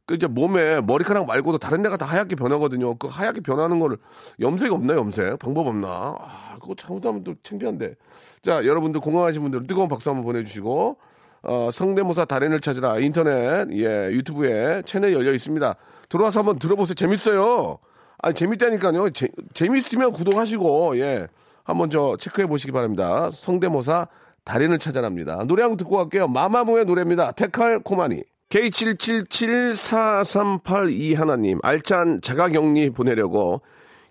그 0.06 0.14
이제 0.14 0.26
몸에 0.26 0.80
머리카락 0.82 1.26
말고도 1.26 1.58
다른 1.58 1.82
데가 1.82 1.96
다 1.96 2.04
하얗게 2.06 2.36
변하거든요. 2.36 2.96
그 2.96 3.06
하얗게 3.08 3.40
변하는 3.40 3.78
거를 3.78 3.96
염색이 4.40 4.70
없나 4.70 4.94
염색? 4.94 5.38
방법 5.38 5.66
없나? 5.66 6.14
아, 6.20 6.56
그거 6.60 6.74
잘못하면 6.74 7.24
또 7.24 7.34
창피한데. 7.42 7.94
자, 8.42 8.64
여러분들 8.66 9.00
공감하신 9.00 9.42
분들 9.42 9.66
뜨거운 9.66 9.88
박수 9.88 10.10
한번 10.10 10.24
보내주시고 10.24 10.98
어, 11.46 11.70
성대모사 11.72 12.24
달인을 12.26 12.60
찾으라 12.60 12.98
인터넷 12.98 13.68
예 13.72 14.10
유튜브에 14.12 14.82
채널 14.86 15.12
열려 15.14 15.32
있습니다. 15.32 15.74
들어와서 16.08 16.40
한번 16.40 16.58
들어보세요. 16.58 16.94
재밌어요. 16.94 17.78
아니 18.22 18.34
재밌다니까요. 18.34 19.10
재, 19.10 19.28
재밌으면 19.54 20.12
구독하시고 20.12 20.98
예 20.98 21.28
한번 21.64 21.88
저 21.90 22.16
체크해 22.18 22.46
보시기 22.46 22.72
바랍니다. 22.72 23.30
성대모사 23.30 24.08
달인을 24.44 24.78
찾아납니다. 24.78 25.42
노래 25.46 25.62
한 25.62 25.70
곡 25.70 25.78
듣고 25.78 25.96
갈게요. 25.96 26.28
마마무의 26.28 26.84
노래입니다. 26.84 27.32
테칼 27.32 27.80
코마니. 27.80 28.22
K777438 28.54 31.16
하나님 31.16 31.58
알찬 31.64 32.20
자가격리 32.20 32.90
보내려고 32.90 33.62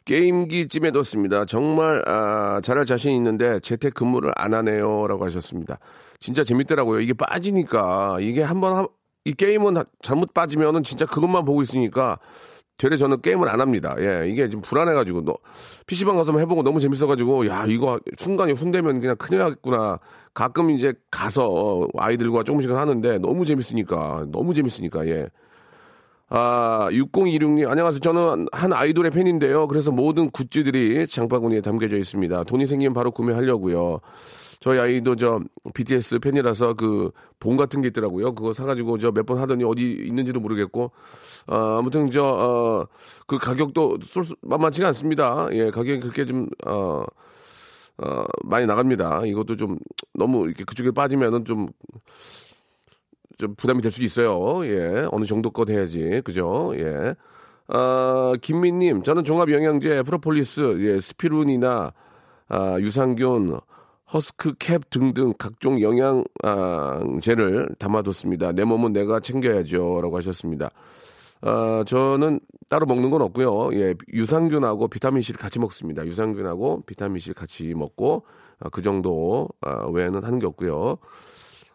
게임기 0.04 0.68
찜해 0.68 0.92
뒀습니다. 0.92 1.46
정말 1.46 2.04
아, 2.10 2.60
잘할 2.62 2.86
자신 2.86 3.14
있는데 3.14 3.62
재택 3.62 3.94
근무를 3.94 4.34
안 4.36 4.54
하네요라고 4.54 5.24
하셨습니다. 5.24 5.80
진짜 6.20 6.44
재밌더라고요. 6.44 7.00
이게 7.00 7.14
빠지니까 7.14 8.18
이게 8.20 8.44
한번 8.44 8.86
이 9.24 9.34
게임은 9.34 9.78
하- 9.78 9.86
잘못 10.02 10.34
빠지면은 10.34 10.84
진짜 10.84 11.06
그것만 11.06 11.46
보고 11.46 11.62
있으니까 11.62 12.20
되레 12.84 12.98
저는 12.98 13.22
게임을 13.22 13.48
안 13.48 13.62
합니다. 13.62 13.96
예, 14.00 14.28
이게 14.28 14.50
지금 14.50 14.62
불안해가지고 14.62 15.24
너 15.24 15.38
PC방 15.88 16.18
가서 16.18 16.38
해보고 16.38 16.64
너무 16.64 16.82
재밌어가지고 16.82 17.48
야 17.48 17.66
이거 17.66 17.98
순간에 18.18 18.54
손대면 18.56 19.00
그냥 19.00 19.16
큰일 19.16 19.40
나겠구나. 19.40 20.00
가끔 20.34 20.70
이제 20.70 20.94
가서 21.10 21.88
아이들과 21.98 22.44
조금씩 22.44 22.70
하는데 22.72 23.20
너무 23.20 23.46
재밌으니까 23.46 24.26
너무 24.34 24.54
재밌으니까 24.54 25.08
예. 25.08 25.30
아, 26.28 26.90
6026님, 26.92 27.70
안녕하세요. 27.70 28.00
저는 28.00 28.48
한 28.52 28.74
아이돌의 28.74 29.12
팬인데요. 29.12 29.68
그래서 29.68 29.92
모든 29.92 30.30
굿즈들이 30.32 31.06
장바구니에 31.08 31.62
담겨져 31.62 31.96
있습니다. 31.96 32.44
돈이 32.46 32.66
생기면 32.68 32.94
바로 32.94 33.12
구매하려고요. 33.12 34.00
저희 34.60 34.80
아이도 34.80 35.16
저 35.16 35.40
BTS 35.74 36.20
팬이라서 36.20 36.74
그 36.76 37.12
봉 37.40 37.58
같은 37.58 37.82
게 37.82 37.90
있더라고요. 37.90 38.34
그거 38.36 38.54
사가지고 38.54 38.98
저 39.00 39.12
몇 39.12 39.26
번 39.26 39.38
하더니 39.38 39.66
어디 39.66 39.92
있는지도 39.92 40.40
모르겠고. 40.40 40.92
어, 41.48 41.56
아무튼 41.78 42.10
저, 42.10 42.24
어, 42.24 42.88
그 43.28 43.38
가격도 43.38 44.00
쏠 44.04 44.24
수, 44.24 44.36
만만치가 44.42 44.88
않습니다. 44.88 45.50
예, 45.52 45.70
가격이 45.70 46.00
그렇게 46.00 46.26
좀, 46.26 46.48
어, 46.66 47.04
어, 47.98 48.24
많이 48.46 48.66
나갑니다. 48.66 49.26
이것도 49.26 49.58
좀 49.58 49.78
너무 50.14 50.46
이렇게 50.48 50.64
그쪽에 50.64 50.92
빠지면은 50.92 51.44
좀 51.46 51.68
좀 53.38 53.56
부담이 53.56 53.82
될 53.82 53.92
수 53.92 54.04
있어요. 54.04 54.66
예. 54.68 55.08
어느 55.12 55.26
정도껏 55.26 55.70
해야지. 55.70 56.22
그죠? 56.24 56.72
예. 56.78 57.16
아, 57.68 58.34
김민님, 58.42 59.04
저는 59.04 59.24
종합영양제 59.24 60.04
프로폴리스, 60.04 60.76
예, 60.80 61.00
스피룬이나, 61.00 61.94
아, 62.50 62.78
유산균, 62.80 63.60
허스크 64.14 64.54
캡 64.60 64.78
등등 64.92 65.34
각종 65.38 65.82
영양제를 65.82 67.70
담아뒀습니다. 67.80 68.52
내 68.52 68.64
몸은 68.64 68.94
내가 68.94 69.20
챙겨야죠. 69.20 70.02
라고 70.02 70.18
하셨습니다. 70.18 70.70
아, 71.42 71.84
저는 71.86 72.40
따로 72.70 72.86
먹는 72.86 73.10
건 73.10 73.22
없고요. 73.24 73.74
예, 73.74 73.96
유산균하고 74.14 74.88
비타민C를 74.88 75.40
같이 75.40 75.60
먹습니다. 75.60 76.06
유산균하고 76.06 76.84
비타민C를 76.86 77.34
같이 77.34 77.74
먹고, 77.74 78.26
아, 78.60 78.70
그 78.70 78.82
정도, 78.82 79.50
아, 79.62 79.88
외에는 79.88 80.24
하는 80.24 80.40
게 80.40 80.46
없고요. 80.46 80.98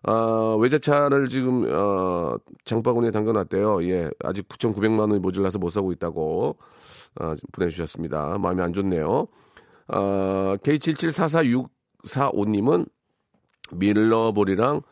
아, 0.04 0.57
외제차를 0.61 1.28
지금, 1.28 1.66
어, 1.71 2.37
장바구니에 2.64 3.11
담겨놨대요. 3.11 3.85
예, 3.90 4.11
아직 4.25 4.49
9,900만 4.49 5.00
원이 5.00 5.18
모질라서 5.18 5.59
못 5.59 5.71
사고 5.71 5.92
있다고, 5.92 6.57
아, 7.16 7.35
보내주셨습니다. 7.52 8.38
마음이 8.38 8.62
안 8.62 8.73
좋네요. 8.73 9.26
아, 9.88 10.57
K77444645님은 12.05 12.88
밀러볼이랑 13.73 14.83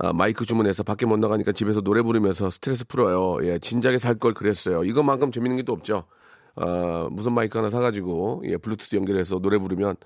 아, 0.00 0.12
마이크 0.12 0.44
주문해서 0.44 0.82
밖에 0.84 1.06
못 1.06 1.18
나가니까 1.18 1.52
집에서 1.52 1.80
노래 1.80 2.02
부르면서 2.02 2.50
스트레스 2.50 2.86
풀어요. 2.86 3.38
예, 3.46 3.58
진작에 3.58 3.98
살 3.98 4.14
걸 4.18 4.32
그랬어요. 4.34 4.84
이것만큼 4.84 5.32
재밌는 5.32 5.56
게 5.56 5.62
또 5.64 5.72
없죠. 5.72 6.04
아, 6.56 7.08
무슨 7.10 7.32
마이크 7.32 7.58
하나 7.58 7.68
사가지고, 7.70 8.42
예, 8.46 8.56
블루투스 8.58 8.96
연결해서 8.96 9.38
노래 9.40 9.58
부르면 9.58 9.96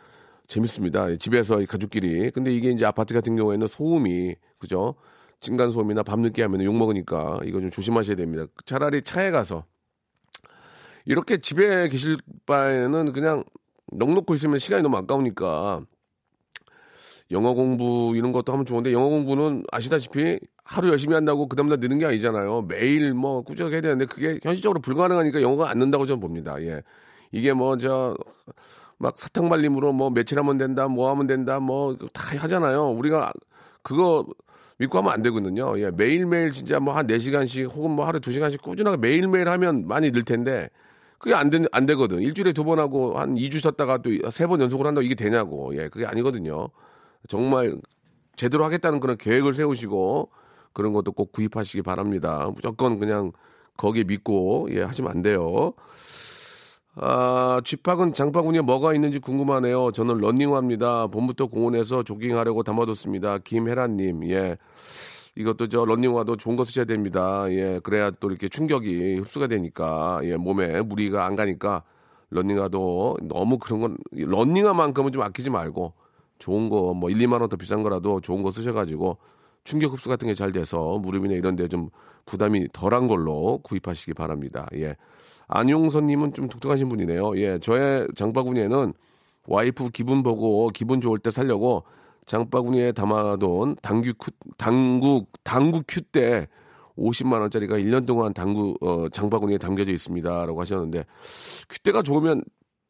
재밌습니다. 0.48 1.10
예, 1.10 1.16
집에서 1.18 1.60
이 1.60 1.66
가족끼리. 1.66 2.30
근데 2.30 2.52
이게 2.54 2.70
이제 2.70 2.86
아파트 2.86 3.12
같은 3.14 3.36
경우에는 3.36 3.66
소음이, 3.66 4.36
그죠? 4.58 4.94
층간소음이나 5.40 6.02
밤늦게 6.04 6.42
하면 6.42 6.62
욕 6.64 6.74
먹으니까 6.76 7.40
이거 7.44 7.60
좀 7.60 7.70
조심하셔야 7.70 8.16
됩니다. 8.16 8.46
차라리 8.64 9.02
차에 9.02 9.30
가서 9.30 9.64
이렇게 11.04 11.38
집에 11.38 11.88
계실 11.88 12.16
바에는 12.46 13.12
그냥 13.12 13.44
넉넉고 13.92 14.34
있으면 14.34 14.58
시간이 14.58 14.82
너무 14.82 14.96
아까우니까 14.98 15.82
영어 17.32 17.54
공부 17.54 18.12
이런 18.16 18.32
것도 18.32 18.52
하면 18.52 18.64
좋은데 18.66 18.92
영어 18.92 19.08
공부는 19.08 19.64
아시다시피 19.72 20.38
하루 20.64 20.90
열심히 20.90 21.14
한다고 21.14 21.48
그 21.48 21.56
다음날 21.56 21.78
느는 21.80 21.98
게 21.98 22.06
아니잖아요. 22.06 22.62
매일 22.68 23.14
뭐 23.14 23.42
꾸준하게 23.42 23.76
해야 23.76 23.82
되는데 23.82 24.06
그게 24.06 24.38
현실적으로 24.42 24.80
불가능하니까 24.80 25.42
영어가 25.42 25.70
안 25.70 25.78
는다고 25.78 26.06
저는 26.06 26.20
봅니다. 26.20 26.60
예. 26.62 26.82
이게 27.32 27.52
뭐 27.52 27.76
저 27.76 28.16
막 28.98 29.16
사탕 29.18 29.48
말림으로 29.48 29.92
뭐 29.92 30.10
며칠 30.10 30.38
하면 30.38 30.58
된다, 30.58 30.86
뭐 30.88 31.10
하면 31.10 31.26
된다, 31.26 31.58
뭐 31.60 31.96
다 32.12 32.36
하잖아요. 32.38 32.90
우리가 32.90 33.32
그거 33.82 34.24
믿고 34.78 34.98
하면 34.98 35.12
안 35.12 35.22
되거든요. 35.22 35.78
예. 35.80 35.90
매일매일 35.90 36.52
진짜 36.52 36.78
뭐 36.80 36.94
한 36.94 37.06
4시간씩 37.08 37.68
혹은 37.74 37.90
뭐 37.92 38.06
하루 38.06 38.20
2시간씩 38.20 38.62
꾸준하게 38.62 38.98
매일매일 38.98 39.48
하면 39.48 39.88
많이 39.88 40.10
늘 40.12 40.24
텐데 40.24 40.70
그게 41.18 41.34
안, 41.34 41.50
되, 41.50 41.62
안 41.72 41.86
되거든. 41.86 42.20
일주일에 42.20 42.52
두 42.52 42.64
번 42.64 42.78
하고 42.78 43.18
한 43.18 43.34
2주 43.34 43.60
쉬었다가 43.60 43.98
또 43.98 44.10
세 44.30 44.46
번 44.46 44.60
연속으로 44.60 44.86
한다고 44.88 45.04
이게 45.04 45.14
되냐고. 45.16 45.74
예. 45.76 45.88
그게 45.88 46.06
아니거든요. 46.06 46.68
정말 47.28 47.76
제대로 48.36 48.64
하겠다는 48.64 49.00
그런 49.00 49.16
계획을 49.16 49.54
세우시고 49.54 50.30
그런 50.72 50.92
것도 50.92 51.12
꼭 51.12 51.32
구입하시기 51.32 51.82
바랍니다. 51.82 52.50
무조건 52.54 52.98
그냥 52.98 53.32
거기에 53.76 54.04
믿고 54.04 54.68
예 54.70 54.82
하시면 54.82 55.10
안 55.10 55.22
돼요. 55.22 55.74
아, 56.94 57.60
쥐팍은 57.64 58.12
장바구니에 58.12 58.60
뭐가 58.60 58.92
있는지 58.94 59.18
궁금하네요. 59.18 59.92
저는 59.92 60.18
런닝화입니다. 60.18 61.06
봄부터 61.06 61.46
공원에서 61.46 62.02
조깅하려고 62.02 62.62
담아뒀습니다. 62.62 63.38
김혜란님, 63.38 64.28
예. 64.30 64.58
이것도 65.34 65.68
저 65.68 65.86
런닝화도 65.86 66.36
좋은 66.36 66.56
거 66.56 66.64
쓰셔야 66.64 66.84
됩니다. 66.84 67.46
예, 67.48 67.80
그래야 67.82 68.10
또 68.10 68.28
이렇게 68.28 68.48
충격이 68.50 69.16
흡수가 69.20 69.46
되니까, 69.46 70.20
예, 70.24 70.36
몸에 70.36 70.82
무리가 70.82 71.24
안 71.24 71.34
가니까 71.34 71.82
런닝화도 72.28 73.16
너무 73.22 73.58
그런 73.58 73.80
건, 73.80 73.96
런닝화만큼은 74.12 75.12
좀 75.12 75.22
아끼지 75.22 75.48
말고 75.48 75.94
좋은 76.42 76.68
거, 76.68 76.92
뭐 76.92 77.08
1, 77.08 77.18
2만 77.18 77.40
원 77.40 77.48
더 77.48 77.56
비싼 77.56 77.82
거라도 77.84 78.20
좋은 78.20 78.42
거 78.42 78.50
쓰셔가지고 78.50 79.16
충격 79.64 79.92
흡수 79.92 80.08
같은 80.08 80.26
게 80.28 80.34
잘 80.34 80.50
돼서 80.52 80.98
무릎이나 80.98 81.34
이런 81.34 81.54
데 81.56 81.68
좀 81.68 81.88
부담이 82.26 82.68
덜한 82.72 83.06
걸로 83.08 83.58
구입하시기 83.62 84.14
바랍니다. 84.14 84.66
예. 84.74 84.96
안용선님은 85.48 86.32
좀 86.34 86.48
독특하신 86.48 86.88
분이네요. 86.88 87.36
예, 87.38 87.58
저의 87.60 88.08
장바구니에는 88.16 88.92
와이프 89.46 89.90
기분 89.90 90.22
보고 90.22 90.68
기분 90.70 91.00
좋을 91.00 91.18
때 91.18 91.30
살려고 91.30 91.84
장바구니에 92.26 92.92
담아둔 92.92 93.76
당구 93.82 94.12
큐, 94.18 94.30
당구 94.56 95.26
당구 95.44 95.82
큐때 95.86 96.46
50만 96.96 97.40
원짜리가 97.40 97.76
1년 97.78 98.06
동안 98.06 98.32
당구 98.34 98.76
어, 98.80 99.08
장바구니에 99.10 99.58
담겨져 99.58 99.90
있습니다 99.92 100.46
라고 100.46 100.60
하셨는데 100.60 101.04
큐대가 101.68 102.02
좋으면 102.02 102.42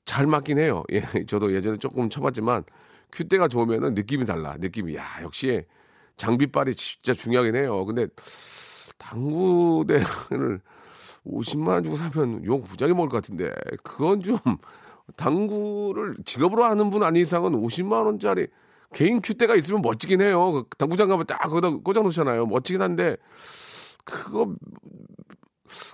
잘 0.04 0.26
맞긴 0.26 0.58
해요. 0.58 0.82
예, 0.92 1.02
저도 1.26 1.54
예전에 1.54 1.78
조금 1.78 2.08
쳐봤지만 2.10 2.64
큐대가 3.12 3.48
좋으면은 3.48 3.94
느낌이 3.94 4.24
달라. 4.24 4.56
느낌이 4.58 4.96
야 4.96 5.04
역시 5.22 5.64
장비빨이 6.16 6.74
진짜 6.74 7.14
중요하긴 7.14 7.54
해요. 7.56 7.84
근데 7.84 8.06
당구대를 8.98 10.60
50만 11.26 11.68
원 11.68 11.84
주고 11.84 11.96
사면 11.96 12.44
욕 12.44 12.64
부자게 12.64 12.94
먹을 12.94 13.08
것 13.08 13.18
같은데 13.18 13.52
그건 13.82 14.22
좀 14.22 14.38
당구를 15.16 16.16
직업으로 16.24 16.64
하는 16.64 16.90
분 16.90 17.02
아닌 17.02 17.22
이상은 17.22 17.52
50만 17.52 18.06
원짜리 18.06 18.46
개인 18.92 19.20
큐대가 19.20 19.54
있으면 19.56 19.82
멋지긴 19.82 20.20
해요. 20.20 20.52
그 20.52 20.76
당구장 20.76 21.08
가면 21.08 21.26
딱 21.26 21.38
거기다 21.42 21.70
꽂아 21.70 22.02
놓잖아요. 22.02 22.46
멋지긴 22.46 22.82
한데 22.82 23.16
그거 24.04 24.54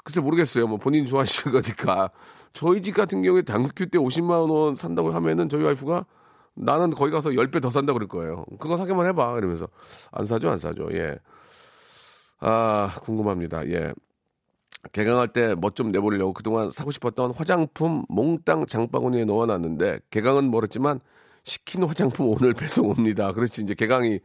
글쎄 0.05 0.21
모르겠어요. 0.21 0.67
뭐 0.67 0.79
본인 0.79 1.07
좋아하시는 1.07 1.53
거니까 1.61 2.11
저희 2.53 2.83
집 2.83 2.93
같은 2.95 3.23
경우에 3.23 3.43
당구 3.43 3.71
큐대 3.75 3.99
50만 3.99 4.51
원 4.51 4.75
산다고 4.75 5.11
하면은 5.13 5.49
저희 5.49 5.63
와이프가 5.63 6.07
나는 6.61 6.91
거기 6.91 7.11
가서 7.13 7.31
10배 7.31 7.63
더 7.63 7.71
산다 7.71 7.93
그럴 7.93 8.09
거예요. 8.09 8.45
그거 8.59 8.77
사기만 8.77 9.07
해봐. 9.07 9.39
이러면서 9.39 9.69
안 10.13 10.27
사죠, 10.27 10.51
안 10.51 10.59
사죠. 10.59 10.89
예. 10.93 11.17
아 12.41 12.95
궁금합니다. 13.03 13.67
예. 13.71 13.93
개강할 14.93 15.29
때 15.33 15.55
멋 15.57 15.75
좀 15.75 15.91
내보려고 15.91 16.33
그동안 16.33 16.71
사고 16.71 16.91
싶었던 16.91 17.33
화장품 17.33 18.05
몽땅 18.09 18.67
장바구니에 18.67 19.25
넣어놨는데 19.25 20.01
개강은 20.11 20.51
멀었지만 20.51 21.01
시킨 21.43 21.83
화장품 21.85 22.29
오늘 22.29 22.53
배송 22.55 22.89
옵니다. 22.91 23.33
그렇지 23.33 23.63
이제 23.63 23.75
개강이 23.75 24.21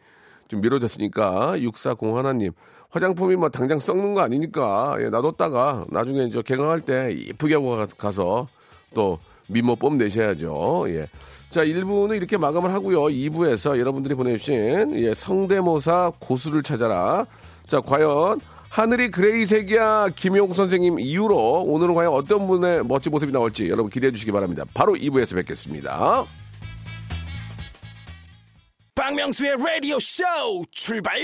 좀 0.47 0.61
미뤄졌으니까 0.61 1.59
6401 1.61 2.15
하나님 2.17 2.51
화장품이 2.89 3.35
뭐 3.35 3.49
당장 3.49 3.79
썩는 3.79 4.13
거 4.13 4.21
아니니까 4.21 4.97
예, 4.99 5.09
놔뒀다가 5.09 5.85
나중에 5.89 6.25
이제 6.25 6.41
개강할 6.43 6.81
때 6.81 7.11
이쁘게 7.11 7.55
하고 7.55 7.75
가- 7.75 7.87
가서 7.97 8.47
또 8.93 9.17
미모 9.47 9.75
뽐내셔야죠. 9.75 10.85
예. 10.89 11.07
자, 11.53 11.63
1부는 11.63 12.17
이렇게 12.17 12.35
마감을 12.35 12.73
하고요. 12.73 13.03
2부에서 13.03 13.77
여러분들이 13.77 14.15
보내주신 14.15 14.95
예, 14.95 15.13
성대모사 15.13 16.13
고수를 16.17 16.63
찾아라. 16.63 17.27
자, 17.67 17.79
과연 17.79 18.41
하늘이 18.69 19.11
그레이색이야 19.11 20.07
김용 20.15 20.51
선생님 20.51 20.99
이후로 20.99 21.65
오늘은 21.67 21.93
과연 21.93 22.11
어떤 22.11 22.47
분의 22.47 22.85
멋진 22.85 23.11
모습이 23.11 23.31
나올지 23.31 23.69
여러분 23.69 23.91
기대해 23.91 24.11
주시기 24.11 24.31
바랍니다. 24.31 24.65
바로 24.73 24.93
2부에서 24.93 25.35
뵙겠습니다. 25.35 26.25
박명수의 28.95 29.55
라디오 29.63 29.99
쇼 29.99 30.23
출발! 30.71 31.19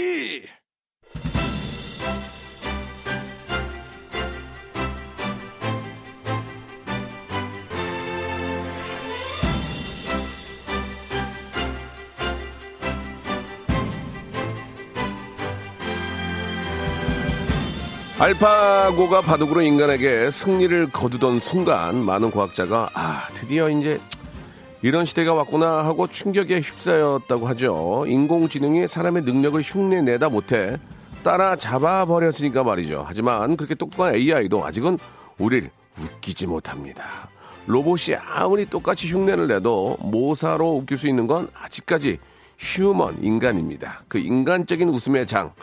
알파고가 18.19 19.21
바둑으로 19.21 19.61
인간에게 19.61 20.29
승리를 20.29 20.91
거두던 20.91 21.39
순간 21.39 22.03
많은 22.03 22.31
과학자가 22.31 22.89
아 22.93 23.29
드디어 23.33 23.69
이제 23.69 23.97
이런 24.81 25.05
시대가 25.05 25.33
왔구나 25.33 25.85
하고 25.85 26.05
충격에 26.05 26.59
휩싸였다고 26.59 27.47
하죠. 27.47 28.03
인공지능이 28.09 28.89
사람의 28.89 29.23
능력을 29.23 29.61
흉내내다 29.61 30.27
못해 30.27 30.77
따라잡아 31.23 32.03
버렸으니까 32.05 32.65
말이죠. 32.65 33.05
하지만 33.07 33.55
그렇게 33.55 33.73
똑똑한 33.73 34.13
AI도 34.15 34.65
아직은 34.65 34.99
우리를 35.37 35.69
웃기지 35.97 36.45
못합니다. 36.47 37.29
로봇이 37.67 38.17
아무리 38.17 38.65
똑같이 38.65 39.07
흉내를 39.07 39.47
내도 39.47 39.95
모사로 40.01 40.75
웃길 40.75 40.97
수 40.97 41.07
있는 41.07 41.25
건 41.25 41.47
아직까지 41.53 42.17
human 42.57 43.19
인간입니다. 43.23 44.01
그 44.09 44.17
인간적인 44.17 44.89
웃음의 44.89 45.25
장 45.25 45.53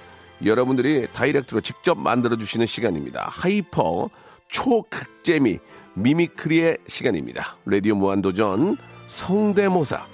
여러분들이 0.45 1.07
direct로 1.13 1.61
직접 1.63 1.99
만들어주시는 1.99 2.67
시간입니다. 2.67 3.29
hyper 3.31 4.11
초극재미 4.49 5.59
미미크리의 5.95 6.79
시간입니다. 6.87 7.57
라디오 7.65 7.95
무한도전 7.95 8.77
성대모사 9.07 10.07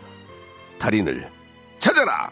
달인을 0.78 1.28
찾아라! 1.78 2.30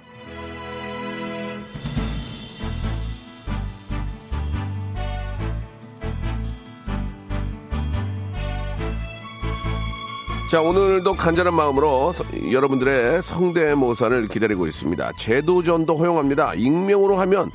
자, 10.50 10.61
오늘도 10.61 11.14
간절한 11.14 11.55
마음으로 11.55 12.12
서, 12.12 12.24
여러분들의 12.50 13.22
성대모사를 13.22 14.26
기다리고 14.26 14.66
있습니다. 14.66 15.12
제도전도 15.16 15.96
허용합니다. 15.96 16.55
익명으로 16.55 17.16
하면 17.18 17.53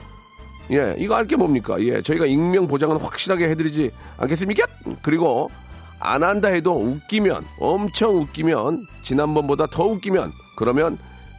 예, 0.71 0.95
이거 0.97 1.15
알게 1.15 1.35
뭡니까? 1.35 1.79
예, 1.79 2.01
저희가 2.01 2.25
익명 2.25 2.67
보장은 2.67 2.97
확실하게 2.97 3.49
해드리지 3.49 3.91
않겠습니까? 4.17 4.65
그리고 5.01 5.49
안 5.99 6.23
한다 6.23 6.49
해도 6.49 6.75
웃기면, 6.75 7.45
엄청 7.59 8.17
웃기면, 8.17 8.85
지난번보다 9.03 9.67
더 9.67 9.85
웃기면, 9.85 10.31
그러면 10.57 10.97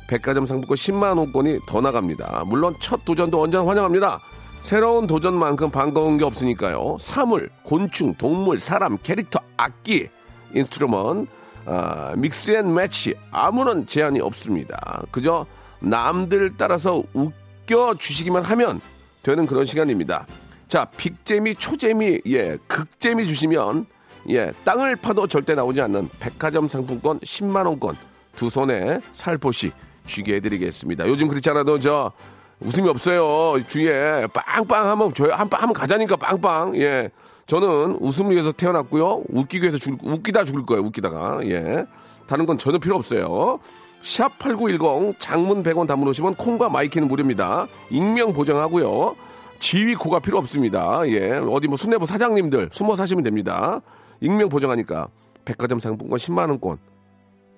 백화점 0.08 0.46
상품권 0.46 0.76
10만 0.76 1.18
원권이 1.18 1.60
더 1.66 1.80
나갑니다. 1.80 2.44
물론 2.46 2.74
첫 2.80 3.04
도전도 3.04 3.42
언제나 3.42 3.66
환영합니다. 3.66 4.20
새로운 4.60 5.06
도전만큼 5.06 5.70
반가운 5.70 6.18
게 6.18 6.24
없으니까요. 6.24 6.96
사물, 7.00 7.50
곤충, 7.62 8.14
동물, 8.14 8.58
사람, 8.58 8.98
캐릭터, 9.02 9.40
악기, 9.56 10.08
instrument, 10.54 11.26
아, 11.66 12.14
mix 12.16 12.52
and 12.52 12.72
match 12.72 13.14
아무런 13.30 13.86
제한이 13.86 14.20
없습니다. 14.20 15.02
그저 15.10 15.46
남들 15.80 16.52
따라서 16.56 17.02
웃겨 17.12 17.96
주시기만 17.98 18.44
하면 18.44 18.80
되는 19.26 19.44
그런 19.44 19.64
시간입니다. 19.64 20.24
자, 20.68 20.84
빅재미, 20.84 21.56
초재미, 21.56 22.20
예, 22.28 22.56
극재미 22.68 23.26
주시면 23.26 23.86
예, 24.30 24.52
땅을 24.64 24.94
파도 24.94 25.26
절대 25.26 25.56
나오지 25.56 25.80
않는 25.80 26.08
백화점 26.20 26.68
상품권 26.68 27.18
10만 27.18 27.66
원권 27.66 27.96
두 28.36 28.48
손에 28.48 29.00
살포시 29.12 29.72
쥐게 30.06 30.36
해드리겠습니다. 30.36 31.08
요즘 31.08 31.26
그렇지 31.26 31.50
않아도 31.50 31.80
저 31.80 32.12
웃음이 32.60 32.88
없어요. 32.88 33.60
주위에 33.66 34.28
빵빵 34.28 34.88
하면 34.90 35.10
저 35.12 35.26
한빵 35.26 35.60
하면 35.62 35.74
가자니까 35.74 36.16
빵빵. 36.16 36.76
예. 36.76 37.10
저는 37.46 37.98
웃음을 38.00 38.32
위해서 38.32 38.52
태어났고요. 38.52 39.24
웃기기 39.28 39.62
위해서 39.62 39.76
죽을, 39.76 39.98
웃기다 40.02 40.44
죽을 40.44 40.64
거예요. 40.64 40.82
웃기다가. 40.84 41.40
예. 41.44 41.84
다른 42.28 42.46
건 42.46 42.58
전혀 42.58 42.78
필요 42.78 42.94
없어요. 42.94 43.58
샵8910 44.02 45.14
장문 45.18 45.62
100원 45.62 45.86
단문 45.86 46.10
50원 46.10 46.36
콩과 46.36 46.68
마이K는 46.68 47.08
무료입니다. 47.08 47.66
익명 47.90 48.32
보장하고요. 48.32 49.16
지위 49.58 49.94
고하 49.94 50.20
필요 50.20 50.38
없습니다. 50.38 51.00
예. 51.08 51.32
어디 51.32 51.66
뭐 51.68 51.76
수뇌부 51.76 52.06
사장님들 52.06 52.70
숨어 52.72 52.94
사시면 52.96 53.24
됩니다. 53.24 53.80
익명 54.20 54.48
보장하니까 54.48 55.08
백화점 55.44 55.80
상품권 55.80 56.18
10만 56.18 56.48
원권 56.50 56.78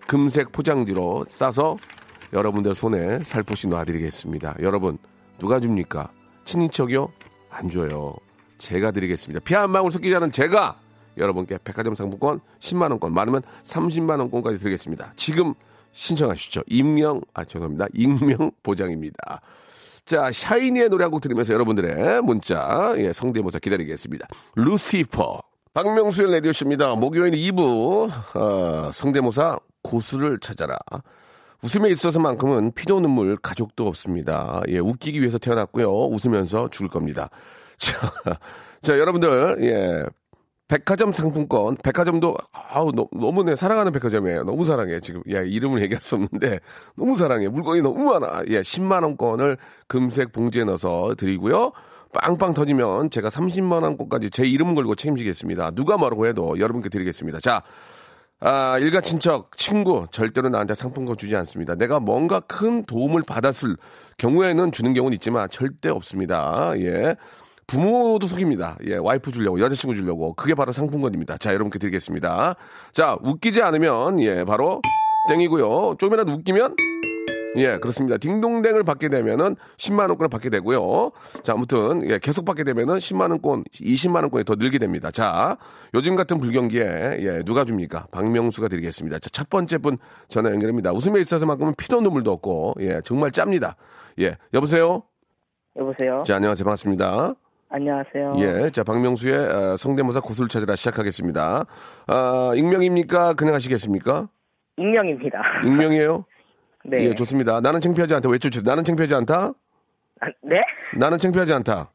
금색 0.07 0.53
포장지로 0.53 1.27
싸서 1.29 1.77
여러분들 2.33 2.75
손에 2.75 3.21
살포시 3.25 3.69
놔드리겠습니다. 3.69 4.57
여러분 4.61 4.99
누가 5.39 5.61
줍니까? 5.61 6.09
친인척이요? 6.45 7.11
안 7.51 7.69
줘요. 7.69 8.15
제가 8.59 8.91
드리겠습니다. 8.91 9.41
피 9.41 9.55
한 9.55 9.73
방울 9.73 9.91
섞이지 9.93 10.15
않은 10.17 10.33
제가 10.33 10.79
여러분께 11.17 11.59
백화점 11.65 11.95
상품권 11.95 12.41
10만 12.61 12.91
원권 12.91 13.13
많으면 13.13 13.43
30만 13.65 14.19
원권까지 14.21 14.59
드리겠습니다. 14.59 15.13
지금 15.17 15.55
신청하시죠. 15.99 16.63
익명 16.69 17.21
아 17.35 17.45
죄송합니다. 17.45 17.87
익명 17.95 18.53
보장입니다. 18.63 19.41
자 20.05 20.31
샤이니의 20.33 20.89
노래 20.91 21.03
한 21.05 21.11
곡 21.11 21.21
들으면서 21.21 21.53
여러분들의 21.53 22.23
문자 22.23 22.95
예, 22.99 23.13
성대모사 23.13 23.59
기다리겠습니다. 23.59 24.27
루시퍼 24.55 25.43
박명수의 25.75 26.31
라디오쇼입니다. 26.33 26.95
목요일 26.95 27.33
2부 27.33 28.11
어, 28.37 28.91
성대모사 28.93 29.59
고수를 29.83 30.39
찾아라. 30.39 30.79
웃음에 31.63 31.91
있어서만큼은 31.91 32.73
피도 32.73 33.01
눈물 33.01 33.37
가족도 33.37 33.89
없습니다. 33.89 34.63
예, 34.69 34.79
웃기기 34.79 35.19
위해서 35.21 35.39
태어났고요. 35.39 35.91
웃으면서 35.91 36.69
죽을 36.71 36.89
겁니다. 36.89 37.29
자, 37.77 37.99
자 38.81 38.99
여러분들 38.99 39.57
예. 39.63 40.05
백화점 40.69 41.13
상품권, 41.13 41.77
백화점도 41.83 42.37
아우 42.53 42.93
너, 42.93 43.09
너무 43.13 43.43
내 43.43 43.57
사랑하는 43.57 43.91
백화점이에요. 43.93 44.45
너무 44.45 44.67
사랑해 44.67 45.01
지금. 45.01 45.23
야 45.33 45.41
이름을 45.41 45.81
얘기할 45.83 46.03
수 46.03 46.17
없는데 46.17 46.61
너무 46.95 47.17
사랑해. 47.17 47.49
물건이 47.49 47.81
너무 47.81 48.13
많아. 48.13 48.43
예, 48.49 48.61
10만 48.61 49.03
원권을 49.03 49.57
금색 49.87 50.33
봉지에 50.33 50.65
넣어서 50.65 51.15
드리고요. 51.17 51.73
빵빵 52.13 52.55
터지면 52.55 53.11
제가 53.11 53.31
30만 53.31 53.83
원권까지 53.83 54.31
제 54.31 54.45
이름 54.45 54.75
걸고 54.75 54.95
책임지겠습니다. 54.95 55.71
누가 55.73 55.97
뭐라고 55.97 56.27
해도 56.27 56.59
여러분께 56.59 56.91
드리겠습니다. 56.91 57.41
자, 57.41 57.63
아, 58.41 58.79
일가 58.79 59.01
친척, 59.01 59.57
친구, 59.57 60.07
절대로 60.11 60.49
나한테 60.49 60.75
상품권 60.75 61.17
주지 61.17 61.35
않습니다. 61.37 61.75
내가 61.75 61.99
뭔가 61.99 62.41
큰 62.41 62.85
도움을 62.85 63.23
받았을 63.23 63.77
경우에는 64.19 64.71
주는 64.71 64.95
경우는 64.95 65.15
있지만 65.15 65.49
절대 65.51 65.89
없습니다. 65.89 66.73
예. 66.77 67.17
부모도 67.69 68.27
속입니다. 68.27 68.79
예, 68.87 68.97
와이프 68.97 69.31
주려고, 69.31 69.61
여자친구 69.61 69.95
주려고. 69.95 70.33
그게 70.33 70.55
바로 70.55 70.73
상품권입니다. 70.73 71.37
자, 71.37 71.53
여러분께 71.53 71.79
드리겠습니다. 71.79 72.57
자, 72.93 73.17
웃기지 73.23 73.63
않으면, 73.63 74.21
예, 74.23 74.45
바로 74.45 74.81
땡이고요. 75.29 75.97
조금이라도 75.99 76.33
웃기면, 76.33 76.77
예, 77.57 77.77
그렇습니다. 77.77 78.17
딩동댕을 78.17 78.85
받게 78.85 79.11
되면은 79.11 79.57
10만원권을 79.77 80.31
받게 80.31 80.49
되고요. 80.49 81.11
자, 81.43 81.53
아무튼, 81.53 82.09
예, 82.09 82.19
계속 82.19 82.47
받게 82.47 82.65
되면은 82.65 82.97
10만원권, 82.97 83.65
20만원권이 83.71 84.47
더 84.47 84.55
늘게 84.55 84.79
됩니다. 84.79 85.11
자, 85.11 85.59
요즘 85.93 86.17
같은 86.17 86.41
불경기에, 86.41 87.19
예, 87.21 87.43
누가 87.45 87.65
줍니까? 87.65 88.07
박명수가 88.11 88.69
드리겠습니다. 88.69 89.19
자, 89.19 89.29
첫 89.29 89.51
번째 89.51 89.77
분 89.77 89.99
전화 90.29 90.51
연결합니다. 90.51 90.93
웃음에 90.93 91.21
있어서만큼은 91.21 91.75
피도 91.77 92.01
눈물도 92.01 92.33
없고, 92.33 92.77
예, 92.81 93.03
정말 93.05 93.31
짭니다. 93.31 93.77
예, 94.21 94.39
여보세요? 94.55 95.03
여보세요. 95.77 96.23
자, 96.27 96.37
안녕하세요. 96.37 96.65
반갑습니다. 96.65 97.35
안녕하세요. 97.71 98.35
예, 98.39 98.71
자, 98.71 98.83
박명수의 98.83 99.37
어, 99.37 99.77
성대모사 99.77 100.21
고수를 100.21 100.49
찾으라 100.49 100.75
시작하겠습니다. 100.77 101.67
아, 102.07 102.53
익명입니까? 102.57 103.35
그냥 103.35 103.55
하시겠습니까? 103.55 104.29
익명입니다. 104.79 105.39
익명이에요? 105.65 106.25
네. 106.87 107.05
예, 107.05 107.15
좋습니다. 107.15 107.61
나는 107.61 107.81
창피하지 107.81 108.15
않다. 108.15 108.29
외쳐주세요. 108.31 108.65
나는 108.67 108.85
창피하지 108.85 109.15
않다? 109.17 109.53
아, 110.21 110.27
네? 110.43 110.63
나는 110.97 111.19
창피하지 111.19 111.53
않다. 111.53 111.91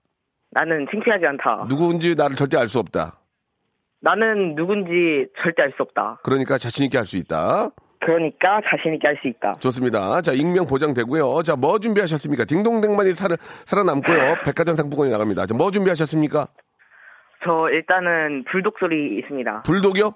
나는 0.52 0.86
창피하지 0.92 1.26
않다. 1.26 1.66
누구인지 1.68 2.14
나를 2.16 2.36
절대 2.36 2.58
알 2.58 2.68
수 2.68 2.78
없다. 2.80 3.18
나는 4.02 4.54
누군지 4.56 5.26
절대 5.42 5.64
알 5.64 5.72
수 5.76 5.82
없다. 5.82 6.20
그러니까 6.24 6.58
자신 6.60 6.86
있게 6.86 6.98
할 6.98 7.06
수 7.06 7.18
있다. 7.18 7.70
그러니까 8.06 8.60
자신있게 8.70 9.08
할 9.08 9.18
수 9.22 9.28
있다. 9.28 9.56
좋습니다. 9.60 10.22
자, 10.22 10.32
익명 10.34 10.66
보장되고요. 10.68 11.44
자, 11.44 11.56
뭐 11.56 11.80
준비하셨습니까? 11.80 12.46
딩동댕만이 12.46 13.14
살아, 13.14 13.36
살아남고요. 13.66 14.36
백화점 14.46 14.76
상품권이 14.76 15.10
나갑니다. 15.12 15.46
자, 15.46 15.56
뭐 15.56 15.72
준비하셨습니까? 15.72 16.48
저 17.46 17.70
일단은 17.72 18.46
불독 18.52 18.76
소리 18.80 19.20
있습니다. 19.20 19.64
불독이요? 19.64 20.14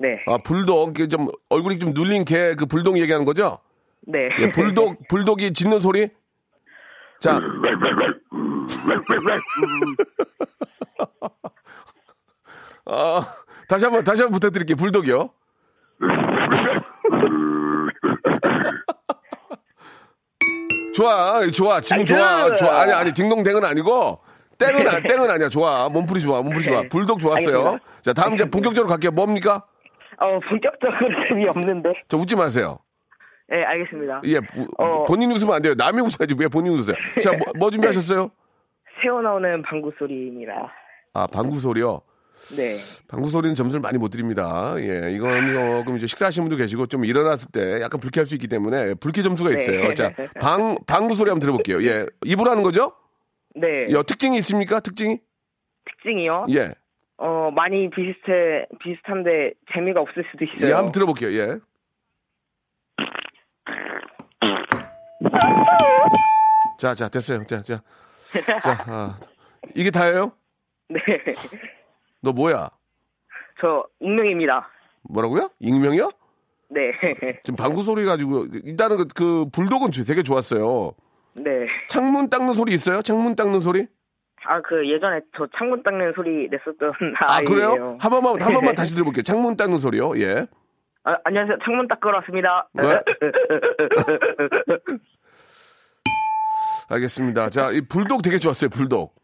네. 0.00 0.08
아, 0.26 0.38
불독. 0.44 0.94
그좀 0.94 1.28
얼굴이 1.50 1.78
좀 1.78 1.92
눌린 1.94 2.24
개, 2.24 2.54
그 2.56 2.66
불독 2.66 2.98
얘기하는 2.98 3.24
거죠? 3.24 3.58
네. 4.06 4.28
예, 4.40 4.50
불독, 4.52 4.96
불독이 5.08 5.52
짖는 5.52 5.80
소리? 5.80 6.08
자. 7.20 7.38
아, 12.86 13.22
다시 13.68 13.84
한 13.86 13.92
번, 13.92 14.04
다시 14.04 14.22
한 14.22 14.30
번 14.30 14.34
부탁드릴게요. 14.34 14.76
불독이요. 14.76 15.30
좋아, 20.96 21.40
좋아. 21.50 21.80
지금 21.80 22.04
좋아. 22.04 22.52
좋아. 22.54 22.82
아니, 22.82 22.92
아니, 22.92 23.12
딩동댕은 23.12 23.64
아니고, 23.64 24.20
땡은, 24.58 24.86
아, 24.88 25.00
땡은 25.00 25.28
아니야. 25.30 25.48
좋아. 25.48 25.88
몸풀이 25.88 26.20
좋아. 26.20 26.40
몸풀이 26.42 26.64
좋아. 26.64 26.82
불독 26.90 27.18
좋았어요. 27.18 27.56
알겠습니다. 27.58 27.84
자, 28.02 28.12
다음 28.12 28.34
이제 28.34 28.44
본격적으로 28.48 28.88
갈게요. 28.90 29.10
뭡니까? 29.10 29.64
어, 30.18 30.38
본격적으로 30.48 31.08
재미없는데. 31.28 31.92
자, 32.08 32.16
웃지 32.16 32.36
마세요. 32.36 32.78
네, 33.48 33.62
알겠습니다. 33.64 34.20
예, 34.24 34.40
부- 34.40 34.68
어. 34.78 35.04
본인 35.04 35.30
웃으면 35.32 35.56
안 35.56 35.62
돼요. 35.62 35.74
남이 35.76 36.00
웃어야지. 36.00 36.34
왜 36.38 36.46
본인 36.48 36.72
웃으세요? 36.72 36.96
자, 37.20 37.30
뭐, 37.32 37.40
뭐 37.58 37.70
준비하셨어요? 37.72 38.30
새어 39.02 39.20
나오는 39.20 39.60
방구 39.62 39.92
소리입니다. 39.98 40.72
아, 41.12 41.26
방구 41.26 41.58
소리요. 41.58 42.00
네. 42.56 42.76
방구 43.08 43.28
소리는 43.28 43.54
점수를 43.54 43.80
많이 43.80 43.98
못 43.98 44.08
드립니다. 44.10 44.74
예, 44.78 45.10
이건 45.12 45.52
조금 45.52 45.96
이제 45.96 46.06
식사하시는 46.06 46.48
분도 46.48 46.56
계시고 46.60 46.86
좀 46.86 47.04
일어났을 47.04 47.48
때 47.52 47.80
약간 47.80 48.00
불쾌할 48.00 48.26
수 48.26 48.34
있기 48.34 48.48
때문에 48.48 48.94
불쾌 48.94 49.22
점수가 49.22 49.50
네. 49.50 49.56
있어요. 49.56 49.94
자, 49.94 50.12
방, 50.40 50.76
방구 50.86 51.14
소리 51.14 51.30
한번 51.30 51.40
들어볼게요. 51.40 51.82
예, 51.84 52.06
입으로 52.24 52.50
하는 52.50 52.62
거죠? 52.62 52.92
네. 53.54 53.86
예, 53.88 54.02
특징이 54.02 54.36
있습니까? 54.38 54.80
특징이? 54.80 55.18
특징이요? 55.86 56.46
예. 56.50 56.74
어, 57.16 57.50
많이 57.54 57.88
비슷해, 57.90 58.66
비슷한데 58.80 59.54
재미가 59.72 60.00
없을 60.00 60.24
수도 60.30 60.44
있어요. 60.44 60.68
예, 60.68 60.72
한번 60.72 60.92
들어볼게요. 60.92 61.32
예. 61.32 61.58
자, 66.78 66.94
자, 66.94 67.08
됐어요. 67.08 67.44
자, 67.46 67.62
자. 67.62 67.82
자, 68.62 68.84
아, 68.88 69.18
이게 69.74 69.90
다예요? 69.90 70.32
네. 70.90 71.00
너 72.24 72.32
뭐야? 72.32 72.70
저 73.60 73.86
익명입니다. 74.00 74.68
뭐라고요? 75.10 75.50
익명이요? 75.60 76.10
네. 76.70 76.90
지금 77.44 77.56
방구 77.56 77.82
소리 77.82 78.06
가지고 78.06 78.46
일단은 78.64 78.96
그, 78.96 79.06
그 79.14 79.44
불독은 79.52 79.90
되게 80.06 80.22
좋았어요. 80.22 80.94
네. 81.34 81.66
창문 81.88 82.30
닦는 82.30 82.54
소리 82.54 82.72
있어요? 82.72 83.02
창문 83.02 83.36
닦는 83.36 83.60
소리? 83.60 83.86
아, 84.46 84.60
그 84.62 84.88
예전에 84.88 85.20
저 85.36 85.46
창문 85.56 85.82
닦는 85.82 86.14
소리 86.14 86.48
냈었던 86.48 86.90
아 87.20 87.34
아이예요. 87.34 87.44
그래요? 87.44 87.98
한 88.00 88.10
번만 88.10 88.40
한 88.40 88.54
번만 88.54 88.74
다시 88.74 88.94
들어볼게요. 88.94 89.22
창문 89.22 89.56
닦는 89.56 89.76
소리요. 89.78 90.18
예. 90.18 90.46
아, 91.04 91.16
안녕하세요. 91.24 91.58
창문 91.62 91.86
닦으러 91.88 92.16
왔습니다. 92.18 92.68
왜? 92.74 92.84
알겠습니다. 96.88 97.50
자, 97.50 97.70
이 97.70 97.82
불독 97.82 98.22
되게 98.22 98.38
좋았어요. 98.38 98.70
불독. 98.70 99.14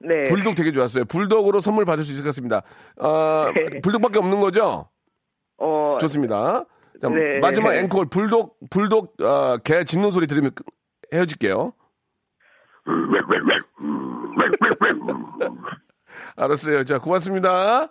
네. 0.00 0.24
불독 0.24 0.54
되게 0.54 0.72
좋았어요. 0.72 1.04
불독으로 1.04 1.60
선물 1.60 1.84
받을 1.84 2.04
수 2.04 2.12
있을 2.12 2.24
것 2.24 2.28
같습니다. 2.30 2.62
아, 2.98 3.52
불독밖에 3.82 4.18
없는 4.18 4.40
거죠? 4.40 4.88
어, 5.58 5.98
좋습니다. 6.00 6.64
자, 7.02 7.08
네. 7.08 7.38
마지막 7.40 7.74
앵콜 7.74 8.06
불독 8.10 8.58
불독 8.70 9.14
어, 9.22 9.58
개 9.58 9.84
짖는 9.84 10.10
소리 10.10 10.26
들으면 10.26 10.52
끝- 10.54 10.64
헤어질게요. 11.12 11.72
알았어요. 16.36 16.84
자, 16.84 16.98
고맙습니다. 16.98 17.88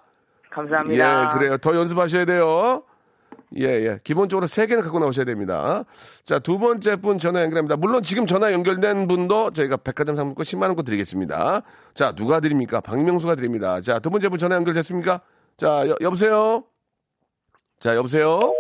감사합니다. 0.50 1.26
예, 1.26 1.30
그래요. 1.38 1.58
더 1.58 1.76
연습하셔야 1.76 2.26
돼요. 2.26 2.84
예, 3.58 3.64
예. 3.64 4.00
기본적으로 4.04 4.46
세 4.46 4.68
개는 4.68 4.84
갖고 4.84 5.00
나오셔야 5.00 5.26
됩니다. 5.26 5.84
자, 6.24 6.38
두 6.38 6.60
번째 6.60 6.98
분 6.98 7.18
전화 7.18 7.42
연결합니다. 7.42 7.78
물론 7.78 8.04
지금 8.04 8.28
전화 8.28 8.52
연결된 8.52 9.08
분도 9.08 9.52
저희가 9.52 9.78
백화점 9.78 10.16
상품권 10.16 10.44
10만원 10.44 10.76
권 10.76 10.86
드리겠습니다. 10.86 11.62
자, 11.96 12.12
누가 12.14 12.40
드립니까? 12.40 12.80
박명수가 12.82 13.36
드립니다. 13.36 13.82
자, 13.82 13.98
두 14.00 14.12
번째 14.12 14.30
분 14.30 14.38
전화 14.38 14.56
연결됐습니까? 14.56 15.22
자, 15.58 15.88
여, 15.88 15.96
여보세요? 16.00 16.64
자, 17.80 17.96
여보세요? 17.96 18.54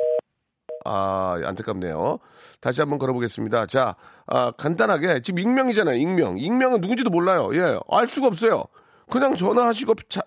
아, 0.86 1.40
안타깝네요. 1.44 2.20
다시 2.60 2.82
한번 2.82 2.98
걸어보겠습니다. 2.98 3.68
자, 3.68 3.96
아, 4.26 4.52
간단하게, 4.58 5.22
지금 5.22 5.40
익명이잖아요, 5.40 5.98
익명. 5.98 6.40
익명은 6.40 6.82
누군지도 6.82 7.12
몰라요. 7.12 7.50
예, 7.54 7.78
알 7.90 8.08
수가 8.08 8.28
없어요. 8.28 8.64
그냥 9.10 9.36
전화하시고, 9.36 9.96
자, 10.08 10.22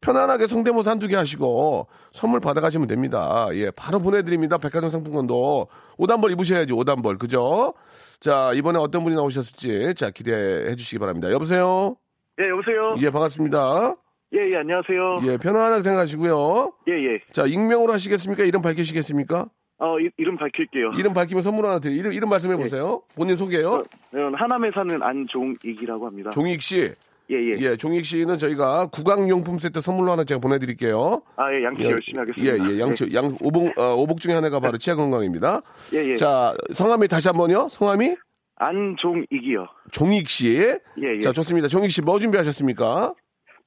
편안하게 0.00 0.46
성대모사 0.46 0.90
한두 0.92 1.08
개 1.08 1.16
하시고, 1.16 1.86
선물 2.12 2.40
받아가시면 2.40 2.86
됩니다. 2.86 3.48
예, 3.52 3.70
바로 3.70 3.98
보내드립니다. 3.98 4.58
백화점 4.58 4.90
상품권도. 4.90 5.68
오단벌 5.98 6.30
입으셔야지, 6.32 6.72
오단벌. 6.72 7.18
그죠? 7.18 7.74
자, 8.20 8.52
이번에 8.54 8.78
어떤 8.78 9.02
분이 9.04 9.16
나오셨을지, 9.16 9.94
자, 9.94 10.10
기대해 10.10 10.74
주시기 10.74 10.98
바랍니다. 10.98 11.30
여보세요? 11.30 11.96
예, 12.40 12.48
여보세요? 12.48 12.96
예, 12.98 13.10
반갑습니다. 13.10 13.96
예, 14.34 14.38
예, 14.52 14.56
안녕하세요. 14.56 15.20
예, 15.32 15.36
편안하게 15.38 15.82
생각하시고요. 15.82 16.72
예, 16.88 16.92
예. 16.92 17.20
자, 17.32 17.46
익명으로 17.46 17.92
하시겠습니까? 17.92 18.44
이름 18.44 18.60
밝히시겠습니까? 18.60 19.46
어, 19.78 20.00
이, 20.00 20.08
이름 20.16 20.36
밝힐게요. 20.36 20.92
이름 20.98 21.12
밝히면 21.12 21.42
선물 21.42 21.66
하나 21.66 21.78
드려요. 21.78 21.98
이름, 21.98 22.12
이름 22.12 22.28
말씀해 22.30 22.56
보세요. 22.56 23.02
본인 23.14 23.36
소개요. 23.36 23.84
저는 24.10 24.34
하남에 24.34 24.70
사는 24.70 25.02
안종익이라고 25.02 26.06
합니다. 26.06 26.30
종익 26.30 26.62
씨. 26.62 26.92
예, 27.30 27.34
예. 27.34 27.56
예, 27.58 27.76
종익 27.76 28.04
씨는 28.06 28.38
저희가 28.38 28.86
구강용품 28.86 29.58
세트 29.58 29.80
선물로 29.80 30.12
하나 30.12 30.22
제가 30.24 30.40
보내드릴게요. 30.40 31.22
아, 31.36 31.52
예, 31.52 31.64
양치 31.64 31.84
열심히 31.84 32.18
하겠습니다. 32.20 32.54
예, 32.70 32.74
예, 32.76 32.80
양치, 32.80 33.12
양, 33.14 33.36
오복, 33.40 33.76
어, 33.78 33.94
오복 33.96 34.20
중에 34.20 34.34
하나가 34.34 34.60
바로 34.60 34.78
치아 34.78 34.94
건강입니다. 34.94 35.60
예, 35.94 36.10
예. 36.10 36.14
자, 36.14 36.54
성함이 36.72 37.08
다시 37.08 37.28
한 37.28 37.36
번요. 37.36 37.68
성함이 37.68 38.14
안종익이요. 38.56 39.66
종익 39.90 40.28
씨. 40.28 40.56
예, 40.58 40.78
예. 41.16 41.20
자, 41.20 41.32
좋습니다. 41.32 41.68
종익 41.68 41.90
씨 41.90 42.00
뭐 42.02 42.18
준비하셨습니까? 42.20 43.12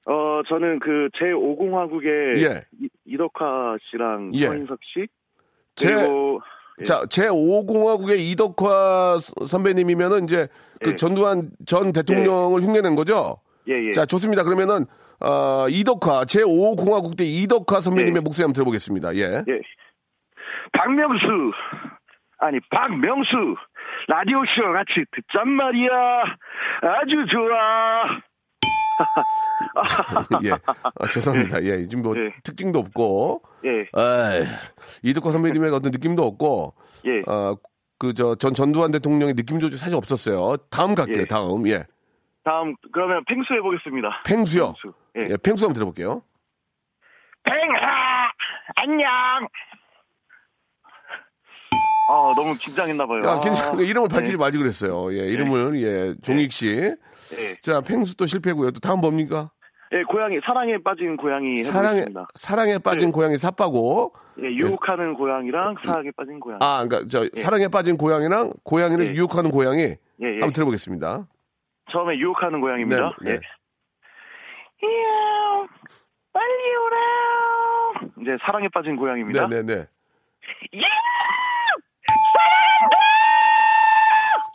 어, 0.05 0.41
저는 0.47 0.79
그 0.79 1.09
제5공화국의 1.19 2.41
예. 2.43 2.63
이- 2.81 2.89
이덕화 3.05 3.77
씨랑 3.91 4.31
예. 4.35 4.47
서인석 4.47 4.79
씨 4.83 5.07
제, 5.75 5.89
그리고 5.93 6.39
예. 6.79 6.83
자, 6.85 7.03
제5공화국의 7.03 8.19
이덕화 8.19 9.19
스- 9.19 9.33
선배님이면은 9.45 10.23
이제 10.23 10.47
그 10.81 10.91
예. 10.91 10.95
전두환 10.95 11.51
전 11.65 11.91
대통령을 11.91 12.61
흉내낸 12.61 12.95
거죠? 12.95 13.37
예, 13.67 13.87
예. 13.87 13.91
자, 13.91 14.05
좋습니다. 14.05 14.43
그러면은, 14.43 14.85
어, 15.19 15.67
이덕화, 15.69 16.25
제5공화국 16.25 17.17
때 17.17 17.25
이덕화 17.25 17.81
선배님의 17.81 18.17
예. 18.17 18.19
목소리 18.21 18.43
한번 18.43 18.53
들어보겠습니다. 18.53 19.15
예. 19.15 19.43
예. 19.47 19.61
박명수 20.71 21.51
아니 22.39 22.59
박명수 22.69 23.55
라디오 24.07 24.39
쇼 24.45 24.61
같이 24.71 25.03
듣잔 25.11 25.49
말이야. 25.49 25.89
아주 26.81 27.25
좋아. 27.31 28.19
예. 30.43 30.51
아, 30.51 31.07
죄송합니다. 31.11 31.63
예. 31.63 31.87
지금 31.87 32.03
뭐 32.03 32.15
예. 32.17 32.33
특징도 32.43 32.79
없고, 32.79 33.41
예, 33.65 33.69
에이, 33.69 34.45
이덕화 35.03 35.31
선배님의 35.31 35.71
어떤 35.71 35.91
느낌도 35.91 36.23
없고, 36.23 36.73
예. 37.05 37.21
어, 37.31 37.55
그, 37.97 38.13
저, 38.13 38.35
전 38.35 38.53
전두환 38.53 38.91
대통령의 38.91 39.35
느낌도 39.35 39.69
사실 39.71 39.95
없었어요. 39.95 40.57
다음 40.69 40.95
갈게요, 40.95 41.21
예. 41.21 41.25
다음. 41.25 41.67
예. 41.67 41.85
다음 42.43 42.75
그러면 42.91 43.23
팽수 43.27 43.53
해보겠습니다. 43.53 44.23
팽수요. 44.25 44.73
팽수. 44.73 44.93
예. 45.17 45.33
예, 45.33 45.37
팽수 45.37 45.65
한번 45.65 45.73
들어볼게요. 45.73 46.21
팽아 47.43 48.31
안녕. 48.75 49.07
아 52.11 52.33
너무 52.35 52.55
긴장했나 52.59 53.05
봐요. 53.05 53.21
야, 53.23 53.39
괜찮아요. 53.39 53.81
이름을 53.81 54.07
네. 54.09 54.15
밝히지 54.15 54.37
말지 54.37 54.57
그랬어요. 54.57 55.13
예, 55.13 55.27
이름을, 55.27 55.79
예, 55.81 56.15
종익 56.23 56.51
씨. 56.51 56.67
예. 57.37 57.55
자, 57.61 57.81
팽수 57.81 58.17
또 58.17 58.25
실패고요. 58.25 58.71
또 58.71 58.79
다음 58.79 58.99
뭡니까? 58.99 59.51
예, 59.93 60.01
고양이 60.03 60.39
사랑에 60.43 60.77
빠진 60.83 61.17
고양이 61.17 61.63
사랑에, 61.63 61.97
해보겠습니다. 61.99 62.27
사랑에 62.33 62.77
빠진 62.79 63.07
네. 63.07 63.11
고양이 63.11 63.37
사빠고, 63.37 64.13
예, 64.39 64.47
유혹하는 64.47 65.13
고양이랑 65.13 65.75
사랑에 65.85 66.09
빠진 66.17 66.39
고양이. 66.39 66.59
아, 66.63 66.83
그러니까 66.83 67.07
저 67.11 67.27
사랑에 67.39 67.67
빠진 67.67 67.95
고양이랑 67.97 68.53
고양이를 68.63 69.07
예. 69.07 69.13
유혹하는 69.13 69.51
고양이 69.51 69.81
예, 69.81 69.97
예. 70.21 70.31
한번 70.33 70.53
들어보겠습니다. 70.53 71.27
처음에 71.91 72.17
유혹하는 72.17 72.61
고양이입니다. 72.61 73.11
네, 73.21 73.31
네. 73.31 73.31
예. 73.31 73.39
이야, 74.87 75.67
빨리 76.31 76.75
오라. 76.75 78.11
이제 78.21 78.37
사랑에 78.45 78.67
빠진 78.69 78.95
고양이입니다. 78.95 79.47
네, 79.47 79.61
네, 79.61 79.75
네. 79.75 79.87
이야, 80.71 80.87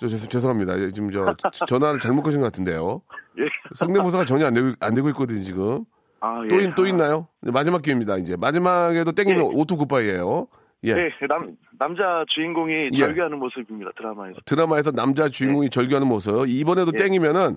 저 0.00 0.08
죄송, 0.08 0.28
죄송합니다. 0.28 0.78
예, 0.78 0.90
지금 0.90 1.10
저 1.10 1.34
전화를 1.66 2.00
잘못 2.00 2.22
거신 2.22 2.40
것 2.40 2.46
같은데요. 2.46 3.02
예. 3.38 3.44
성대모사가 3.74 4.24
전혀 4.24 4.46
안 4.46 4.54
되고 4.54 4.72
안 4.80 4.94
되고 4.94 5.08
있거든요 5.10 5.42
지금. 5.42 5.84
아, 6.20 6.40
예. 6.44 6.48
또, 6.48 6.60
있, 6.60 6.74
또 6.74 6.86
있나요? 6.86 7.28
네, 7.40 7.50
마지막 7.52 7.82
기회입니다. 7.82 8.16
이제 8.18 8.36
마지막에도 8.36 9.12
땡기면 9.12 9.42
오투 9.54 9.76
굿바이예요. 9.76 10.46
예. 10.84 10.90
예, 10.90 11.26
남 11.28 11.56
남자 11.78 12.24
주인공이 12.28 12.90
예. 12.92 12.98
절규하는 12.98 13.38
모습입니다. 13.38 13.90
드라마에서. 13.96 14.38
드라마에서 14.44 14.90
남자 14.90 15.28
주인공이 15.28 15.70
절규하는 15.70 16.06
모습 16.06 16.48
이번에도 16.48 16.92
예. 16.94 16.98
땡이면은 16.98 17.56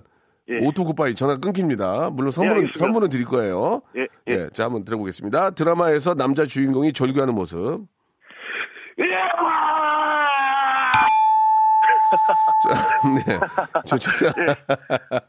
예. 0.50 0.66
오투 0.66 0.84
굿바이 0.84 1.14
전화 1.14 1.36
끊깁니다. 1.36 2.10
물론 2.10 2.30
선물은 2.30 2.62
알겠습니다. 2.62 2.78
선물은 2.78 3.10
드릴 3.10 3.26
거예요. 3.26 3.82
예, 3.96 4.06
예. 4.28 4.32
예. 4.32 4.48
자 4.52 4.64
한번 4.64 4.84
들어보겠습니다. 4.84 5.50
드라마에서 5.50 6.14
남자 6.14 6.46
주인공이 6.46 6.92
절규하는 6.92 7.34
모습. 7.34 7.86
네. 13.14 13.38
저, 13.86 13.96
저, 13.98 14.08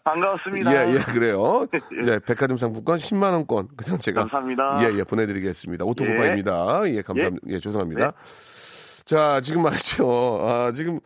반가웠습니다. 0.04 0.74
예, 0.74 0.94
예, 0.94 1.00
그래요. 1.00 1.68
예, 2.06 2.20
백화점 2.20 2.58
상품권 2.58 2.98
10만 2.98 3.32
원권 3.32 3.70
그냥 3.76 4.00
제가 4.00 4.22
감사합니다. 4.22 4.80
예, 4.84 4.98
예, 4.98 5.04
보내드리겠습니다. 5.04 5.86
오토바입니다. 5.86 6.82
예, 6.86 7.02
감사합니다. 7.02 7.48
예, 7.50 7.60
죄송합니다. 7.60 8.14
자, 9.06 9.42
지금 9.42 9.64
말이죠. 9.64 10.40
아, 10.42 10.72
지금 10.74 11.00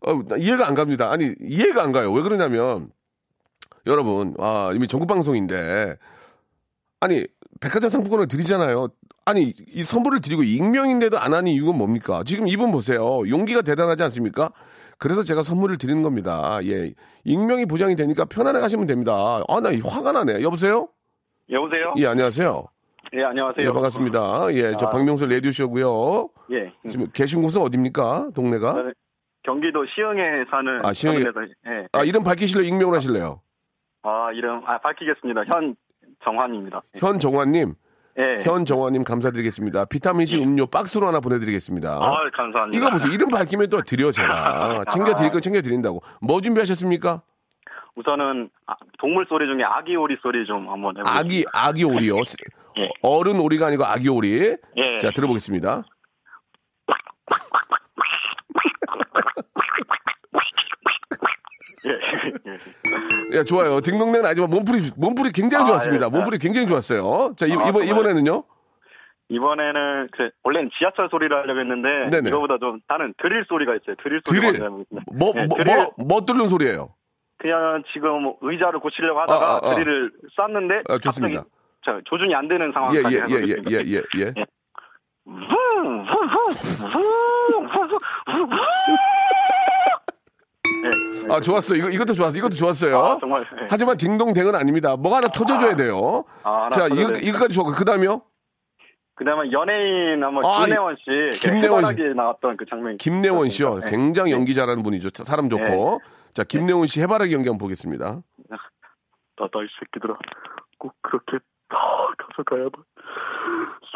어, 0.00 0.22
나 0.26 0.36
이해가 0.36 0.66
안 0.66 0.74
갑니다. 0.74 1.10
아니 1.10 1.34
이해가 1.40 1.82
안 1.82 1.92
가요. 1.92 2.12
왜 2.12 2.22
그러냐면 2.22 2.90
여러분, 3.86 4.34
아 4.38 4.70
이미 4.74 4.86
전국 4.86 5.06
방송인데 5.06 5.96
아니 7.00 7.24
백화점 7.60 7.90
상품권을 7.90 8.28
드리잖아요. 8.28 8.88
아니 9.24 9.52
이 9.68 9.84
선물을 9.84 10.20
드리고 10.20 10.42
익명인데도 10.42 11.18
안 11.18 11.34
하는 11.34 11.50
이유가 11.50 11.72
뭡니까? 11.72 12.22
지금 12.24 12.48
이분 12.48 12.70
보세요. 12.70 13.28
용기가 13.28 13.62
대단하지 13.62 14.02
않습니까? 14.04 14.52
그래서 14.98 15.22
제가 15.22 15.42
선물을 15.42 15.78
드리는 15.78 16.02
겁니다. 16.02 16.58
예, 16.64 16.92
익명이 17.24 17.66
보장이 17.66 17.94
되니까 17.94 18.24
편안하게 18.24 18.62
하시면 18.62 18.86
됩니다. 18.86 19.12
아, 19.48 19.60
나 19.60 19.70
화가 19.70 20.12
나네. 20.12 20.42
여보세요? 20.42 20.88
여보세요? 21.50 21.94
예, 21.98 22.06
안녕하세요. 22.06 22.64
예, 23.14 23.22
안녕하세요. 23.24 23.66
예, 23.66 23.72
반갑습니다. 23.72 24.52
예, 24.54 24.74
저 24.76 24.86
아. 24.86 24.90
박명수 24.90 25.26
레디오쇼고요. 25.26 26.28
예. 26.50 26.72
지금 26.90 27.06
계신 27.12 27.40
곳은 27.42 27.62
어딥니까? 27.62 28.30
동네가? 28.34 28.72
저는 28.74 28.92
경기도 29.44 29.86
시흥에 29.86 30.44
사는 30.50 30.84
아, 30.84 30.90
시흥에- 30.90 31.48
예. 31.68 31.86
아, 31.92 32.02
이름 32.02 32.24
밝히실래요? 32.24 32.66
익명으로 32.68 32.96
하실래요? 32.96 33.40
아, 34.02 34.30
이름 34.32 34.62
아, 34.66 34.78
밝히겠습니다. 34.78 35.44
현 35.44 35.76
정환입니다. 36.24 36.82
현 36.96 37.18
정환 37.20 37.52
님, 37.52 37.74
예. 38.18 38.38
현정환님 38.42 39.04
감사드리겠습니다. 39.04 39.84
비타민C 39.84 40.42
음료 40.42 40.66
박스로 40.66 41.06
하나 41.06 41.20
보내드리겠습니다. 41.20 41.88
아, 41.88 42.28
감사합니다. 42.34 42.76
이거 42.76 42.90
보세요. 42.90 43.12
이름 43.12 43.28
밝히면 43.28 43.70
또 43.70 43.80
드려, 43.82 44.10
제가. 44.10 44.84
챙겨드릴 44.90 45.30
건 45.30 45.40
챙겨드린다고. 45.40 46.02
뭐 46.20 46.40
준비하셨습니까? 46.40 47.22
우선은 47.94 48.50
아, 48.66 48.74
동물 48.98 49.24
소리 49.28 49.46
중에 49.46 49.62
아기 49.64 49.94
오리 49.96 50.16
소리 50.20 50.44
좀 50.46 50.68
한번 50.68 50.96
해보겠습니다. 50.96 51.18
아기, 51.20 51.44
아기 51.52 51.84
오리요. 51.84 52.16
예. 52.78 52.88
어른 53.02 53.38
오리가 53.40 53.66
아니고 53.68 53.84
아기 53.84 54.08
오리. 54.08 54.56
예. 54.76 54.98
자, 55.00 55.10
들어보겠습니다. 55.10 55.82
예. 61.88 62.52
예. 62.52 62.58
예, 63.38 63.44
좋아요. 63.44 63.80
딩동댕은 63.80 64.24
아니지만 64.26 64.50
몸풀이, 64.50 64.78
몸풀이 64.96 65.32
굉장히 65.32 65.64
아, 65.64 65.66
좋았습니다. 65.66 66.06
예. 66.06 66.10
몸풀이 66.10 66.38
굉장히 66.38 66.66
좋았어요. 66.66 67.34
자, 67.36 67.46
이, 67.46 67.52
아, 67.52 67.72
번? 67.72 67.84
이번에는요? 67.84 68.44
이번에는 69.30 70.08
그 70.12 70.30
원래는 70.42 70.70
지하철 70.78 71.08
소리를 71.10 71.36
하려고 71.36 71.60
했는데 71.60 72.08
네네. 72.10 72.30
이거보다 72.30 72.56
좀 72.58 72.80
다른 72.88 73.12
드릴 73.18 73.44
소리가 73.46 73.74
있어요. 73.74 73.94
드릴 74.02 74.22
소리 74.24 74.40
드릴. 74.40 74.52
먼저 74.52 74.64
해보겠습니다. 74.64 75.12
뭐, 75.12 75.32
네, 75.34 75.46
뭐. 75.46 75.58
뭐, 75.64 76.06
뭐 76.06 76.20
뚫는 76.22 76.48
소리예요? 76.48 76.94
그냥 77.36 77.82
지금 77.92 78.32
의자를 78.40 78.80
고치려고 78.80 79.20
하다가 79.20 79.46
아, 79.46 79.60
아, 79.62 79.70
아. 79.70 79.74
드릴을 79.74 80.12
쐈는데 80.34 80.82
아, 80.88 80.98
좋습니다. 80.98 81.42
갑자기 81.42 81.58
저 81.84 82.00
조준이 82.04 82.34
안 82.34 82.48
되는 82.48 82.68
예, 82.68 82.72
상황까지 82.72 83.14
예, 83.14 83.18
예, 83.18 83.22
예, 83.22 83.36
해보겠습니다. 83.36 83.70
예, 83.70 83.76
예, 83.76 84.02
예. 84.16 84.32
예. 84.36 84.44
네, 90.82 91.34
아, 91.34 91.40
좋았어. 91.40 91.74
이거, 91.74 91.88
이것도 91.90 92.14
좋았어. 92.14 92.36
이것도 92.38 92.54
좋았어요. 92.56 92.98
아, 92.98 93.18
정말. 93.20 93.42
네. 93.42 93.66
하지만 93.70 93.96
딩동댕은 93.96 94.54
아닙니다. 94.54 94.96
뭐가 94.96 95.18
하나 95.18 95.28
터져줘야 95.28 95.76
돼요. 95.76 96.24
아, 96.42 96.70
자, 96.70 96.86
이거. 96.86 97.12
이거까지 97.12 97.54
좋고. 97.54 97.72
그 97.72 97.84
다음이요? 97.84 98.22
그 99.14 99.24
다음에 99.24 99.50
연예인 99.50 100.22
한번 100.22 100.44
아, 100.44 100.64
김래원 100.64 100.96
씨, 100.96 101.40
김래원 101.40 101.84
씨. 101.84 101.90
해바라기에 101.90 102.14
나왔던 102.14 102.56
그 102.56 102.64
장면. 102.66 102.96
김래원 102.98 103.48
씨요. 103.48 103.80
네. 103.80 103.90
굉장히 103.90 104.30
연기 104.32 104.54
잘하는 104.54 104.82
분이죠. 104.84 105.10
사람 105.24 105.48
좋고. 105.48 106.00
자, 106.34 106.44
김래원 106.44 106.86
씨 106.86 107.00
해바라기 107.00 107.34
연기 107.34 107.48
한번 107.48 107.58
보겠습니다. 107.58 108.20
나다 109.40 109.62
이 109.62 109.66
새끼들아, 109.78 110.14
꼭 110.78 110.92
그렇게 111.02 111.38
다 111.68 111.76
가져가야 112.18 112.64
돼. 112.64 112.70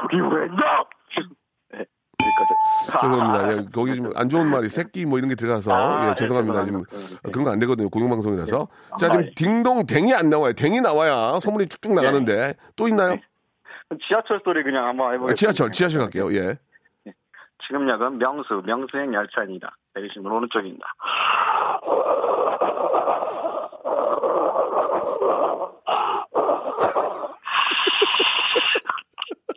속이 0.01 0.17
왜 0.17 0.47
나? 0.49 0.85
네, 2.33 2.45
여기까지. 2.45 3.01
죄송합니다. 3.01 3.53
예, 3.53 3.67
거기 3.73 3.95
좀안 3.97 4.29
좋은 4.29 4.49
말이 4.49 4.69
새끼 4.69 5.05
뭐 5.07 5.19
이런 5.19 5.29
게 5.29 5.35
들어가서 5.35 5.73
아, 5.73 6.11
예, 6.11 6.15
죄송합니다. 6.15 6.61
네, 6.61 6.67
지금 6.67 6.85
죄송합니다. 6.85 7.29
어, 7.29 7.31
그런 7.31 7.45
거 7.45 7.51
안 7.53 7.59
되거든요. 7.61 7.89
공영방송이라서. 7.91 8.69
자, 8.99 9.07
아, 9.07 9.11
지금 9.11 9.25
예. 9.27 9.31
딩동댕이 9.37 10.15
안 10.15 10.31
나와요. 10.31 10.53
댕이 10.53 10.81
나와야 10.81 11.39
소문이 11.41 11.67
쭉쭉 11.69 11.93
나가는데 11.95 12.55
또 12.77 12.89
있나요? 12.89 13.17
지하철 14.09 14.41
소리 14.45 14.63
그냥 14.63 14.87
한번 14.87 15.13
해보겠습니다. 15.15 15.33
아, 15.33 15.35
지하철, 15.35 15.71
지하철 15.73 16.01
갈게요. 16.03 16.33
예. 16.35 16.59
지금역은 17.67 18.19
명수, 18.19 18.63
명수행 18.67 19.13
열차입니다. 19.15 19.77
내리시면 19.95 20.33
오른쪽입니다. 20.33 20.85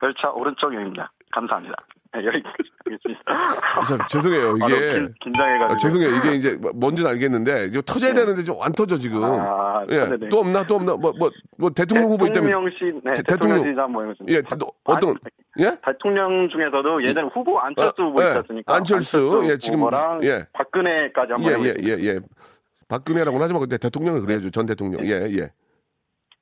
쭉. 0.03 0.05
열차 0.05 0.29
오른쪽입니다. 0.31 1.11
감사합니다. 1.31 1.75
네, 2.15 2.25
여기까지 2.27 2.69
하겠습니다. 2.85 3.83
자, 3.97 4.05
죄송해요. 4.07 4.55
아, 4.61 4.67
이게 4.69 4.91
긴- 4.93 5.13
긴장해가지고. 5.19 5.73
아, 5.73 5.77
죄송해요. 5.77 6.09
이게 6.17 6.31
이제 6.33 6.57
뭔지는 6.75 7.09
알겠는데 7.09 7.65
이제 7.65 7.81
터져야 7.83 8.13
되는데 8.13 8.43
좀 8.43 8.61
안 8.61 8.71
터져 8.71 8.97
지금. 8.97 9.19
네. 9.21 9.25
아, 9.39 9.83
예. 9.89 9.99
터져야 10.01 10.17
돼. 10.17 10.29
또 10.29 10.39
없나? 10.39 10.63
또 10.67 10.75
없나? 10.75 10.93
뭐뭐뭐 10.95 11.71
대통령 11.75 12.11
후보 12.11 12.25
씨, 12.71 12.85
네, 13.03 13.13
대- 13.15 13.23
대통령 13.23 13.57
대통령. 13.63 13.73
씨 13.73 13.79
한번. 13.79 14.15
예, 14.27 14.41
또 14.43 14.71
어떤 14.83 15.15
예? 15.59 15.75
대통령 15.83 16.47
중에서도 16.49 17.03
예전에 17.03 17.27
후보 17.33 17.59
안철수 17.59 18.03
어, 18.03 18.05
후보 18.05 18.23
예. 18.23 18.29
있었으니까 18.29 18.75
안철수, 18.75 19.41
예, 19.49 19.57
지금, 19.57 19.79
예. 20.23 20.45
박근혜까지 20.53 21.31
한번 21.33 21.51
예, 21.51 21.69
예. 21.69 21.73
예, 21.83 21.89
예. 21.99 22.19
박근혜라고는 22.89 23.43
하지 23.43 23.53
말고 23.53 23.65
대통령을 23.65 24.21
그래야죠. 24.21 24.51
전 24.51 24.67
대통령. 24.67 25.03
예, 25.05 25.27
예. 25.31 25.49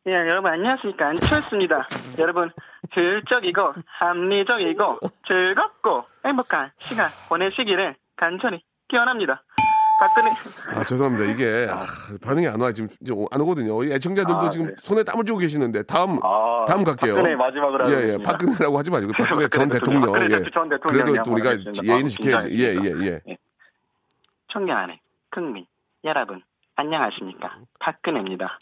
예, 0.07 0.13
여러분 0.13 0.51
안녕하십니까 0.51 1.09
안철수입니다. 1.09 1.87
여러분 2.17 2.51
질적이고 2.93 3.73
합리적이고 3.85 4.99
즐겁고 5.27 6.05
행복한 6.25 6.71
시간 6.79 7.09
보내시기를 7.29 7.95
간절히 8.15 8.63
기원합니다. 8.87 9.43
박근혜 9.99 10.31
아, 10.75 10.83
죄송합니다. 10.83 11.31
이게 11.31 11.67
아, 11.69 11.85
반응이 12.23 12.47
안 12.47 12.59
와. 12.59 12.71
지금 12.71 12.89
이제 12.99 13.13
안 13.29 13.41
오거든요. 13.41 13.83
이 13.83 13.91
애청자들도 13.91 14.39
아, 14.39 14.49
지금 14.49 14.67
네. 14.69 14.73
손에 14.79 15.03
땀을 15.03 15.23
쥐고 15.23 15.37
계시는데 15.37 15.83
다음 15.83 16.17
아, 16.23 16.65
다음 16.67 16.83
갈게요. 16.83 17.13
박근혜 17.13 17.35
마지막으로 17.35 17.85
예, 17.85 17.91
예. 17.91 17.95
하겠습니다. 17.95 18.31
박근혜라고 18.31 18.79
하지 18.79 18.89
말고 18.89 19.11
박근혜 19.15 19.47
전 19.49 19.69
박근혜 19.69 19.79
대통령. 19.79 20.01
대통령, 20.13 20.23
예. 20.23 20.29
박근혜 20.33 20.51
전 20.51 20.69
대통령이 20.69 21.03
그래도 21.11 21.23
또 21.23 21.31
우리가. 21.33 21.49
예의는 21.83 22.05
아, 22.05 22.09
지켜야지. 22.09 22.57
예, 22.57 22.73
예, 22.73 23.05
예. 23.27 23.37
존경하는 24.47 24.97
국민 25.29 25.67
여러분 26.03 26.41
안녕하십니까 26.75 27.59
박근혜입니다. 27.79 28.57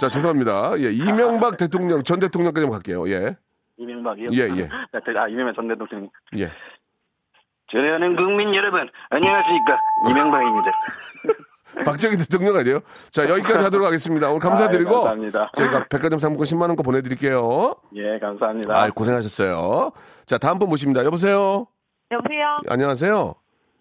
자, 0.00 0.08
죄송합니다. 0.08 0.78
예, 0.78 0.90
이명박 0.90 1.56
대통령 1.56 2.02
전 2.02 2.18
대통령까지 2.18 2.66
갈게요. 2.66 3.08
예. 3.08 3.36
이명박이요? 3.78 4.30
예, 4.32 4.38
예. 4.56 4.68
아 5.18 5.28
이명박 5.28 5.54
전 5.54 5.68
대통령. 5.68 6.10
예. 6.38 6.50
존경하는 7.68 8.16
국민 8.16 8.54
여러분 8.54 8.88
안녕하십니까 9.10 9.80
이명박입니다. 10.10 10.70
박정희 11.86 12.18
대통령 12.18 12.56
아니에요? 12.56 12.80
자, 13.10 13.26
여기까지 13.30 13.64
하도록 13.64 13.86
하겠습니다. 13.86 14.28
오늘 14.28 14.40
감사드리고 14.40 14.90
아유, 14.90 14.96
감사합니다. 15.04 15.50
저희가 15.56 15.86
백화점 15.88 16.18
상품권 16.18 16.44
10만 16.44 16.68
원권 16.68 16.84
보내 16.84 17.00
드릴게요. 17.00 17.76
예 17.94 18.18
감사합니다. 18.18 18.78
아, 18.78 18.90
고생하셨어요. 18.90 19.92
자, 20.26 20.36
다음 20.36 20.58
분 20.58 20.68
모십니다. 20.68 21.02
여보세요? 21.04 21.66
여보세요? 22.10 22.60
안녕하세요. 22.68 23.34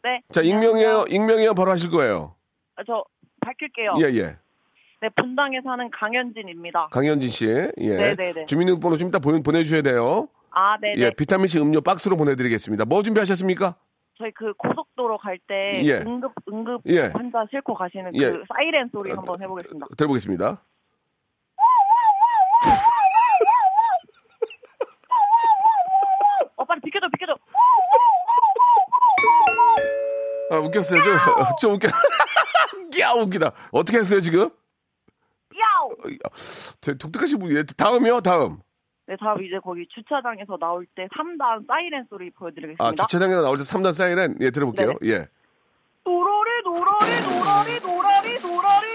네. 0.04 0.22
자, 0.32 0.42
익명이에요. 0.42 1.06
익명이요. 1.10 1.54
바로 1.54 1.72
하실 1.72 1.92
거예요. 1.92 2.36
아, 2.78 2.84
저 2.88 3.04
밝힐게요. 3.42 3.96
예, 4.00 4.18
예. 4.20 4.38
네, 5.02 5.10
분당에 5.16 5.60
사는 5.64 5.90
강현진입니다. 5.90 6.90
강현진 6.92 7.30
씨. 7.30 7.48
예. 7.78 7.96
네네네. 7.96 8.46
주민등록번호 8.46 8.98
좀 8.98 9.10
이따 9.10 9.18
보- 9.18 9.42
보내주셔야 9.42 9.82
돼요. 9.82 10.28
아, 10.52 10.78
네네. 10.80 11.02
예, 11.02 11.10
비타민C 11.12 11.60
음료 11.60 11.82
박스로 11.82 12.16
보내드리겠습니다. 12.18 12.86
뭐 12.86 13.02
준비하셨습니까? 13.02 13.76
저희 14.20 14.32
그 14.34 14.54
고속도로 14.54 15.18
갈 15.18 15.40
때 15.48 15.82
예. 15.86 15.94
응급 16.06 16.34
응급 16.48 16.82
예. 16.86 17.08
환자 17.08 17.44
싣고 17.50 17.74
가시는 17.74 18.12
예. 18.16 18.30
그 18.30 18.44
사이렌 18.54 18.90
소리 18.92 19.10
한번 19.12 19.42
해보겠습니다. 19.42 19.88
들어보겠습니다. 19.98 20.62
어, 26.56 26.66
빨리 26.66 26.82
비켜줘, 26.82 27.08
비켜줘. 27.10 27.34
아, 30.52 30.58
웃겼어요. 30.58 31.02
좀, 31.02 31.18
좀 31.60 31.72
웃겨. 31.74 31.88
야, 33.00 33.12
웃기다. 33.14 33.52
어떻게 33.72 34.00
했어요, 34.00 34.20
지금? 34.22 34.50
되게 36.82 36.98
독특하신 36.98 37.40
분이에요. 37.40 37.64
다음이요, 37.78 38.22
다음. 38.22 38.60
네, 39.08 39.16
다음 39.20 39.44
이제 39.44 39.60
거기 39.64 39.86
주차장에서 39.94 40.58
나올 40.58 40.86
때 40.96 41.08
3단 41.18 41.68
사이렌 41.68 42.06
소리 42.10 42.30
보여드리겠습니다. 42.32 42.84
아, 42.86 42.92
주차장에 42.92 43.34
나올 43.36 43.58
때 43.58 43.64
3단 43.64 43.94
사이렌. 43.94 44.38
예, 44.40 44.52
들어볼게요. 44.52 44.94
예. 45.04 45.28
노라리, 46.04 46.50
노라리, 46.64 47.22
노라리, 47.22 47.80
노라리, 47.82 48.42
노라리. 48.42 48.88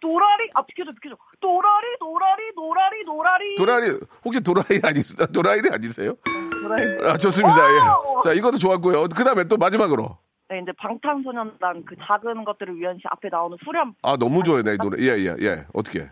노라리, 0.00 0.50
아, 0.54 0.66
비켜줘, 0.66 0.90
비켜줘. 1.00 1.16
노라리, 1.40 1.86
노라리, 2.00 2.42
노라리, 2.56 3.04
노라리. 3.04 3.54
도라리, 3.56 4.00
혹시 4.24 4.40
도라이 4.40 4.80
아니세요? 4.82 5.26
도라이리 5.32 5.68
아니세요? 5.72 6.14
노라리. 6.62 7.08
아, 7.08 7.16
좋습니다. 7.16 7.56
예. 7.74 7.80
자, 8.24 8.32
이것도 8.32 8.58
좋았고요. 8.58 9.08
그 9.08 9.24
다음에 9.24 9.44
또 9.44 9.56
마지막으로. 9.56 10.18
네, 10.52 10.60
이제 10.60 10.70
방탄소년단 10.72 11.84
그 11.86 11.96
작은 12.06 12.44
것들을 12.44 12.78
위한 12.78 12.96
시 12.96 13.02
앞에 13.10 13.30
나오는 13.30 13.56
후렴 13.64 13.94
아, 14.02 14.18
너무 14.18 14.42
좋아요, 14.42 14.62
내 14.62 14.76
노래. 14.76 15.02
예, 15.02 15.16
예, 15.16 15.34
예. 15.40 15.64
어떻게? 15.72 16.10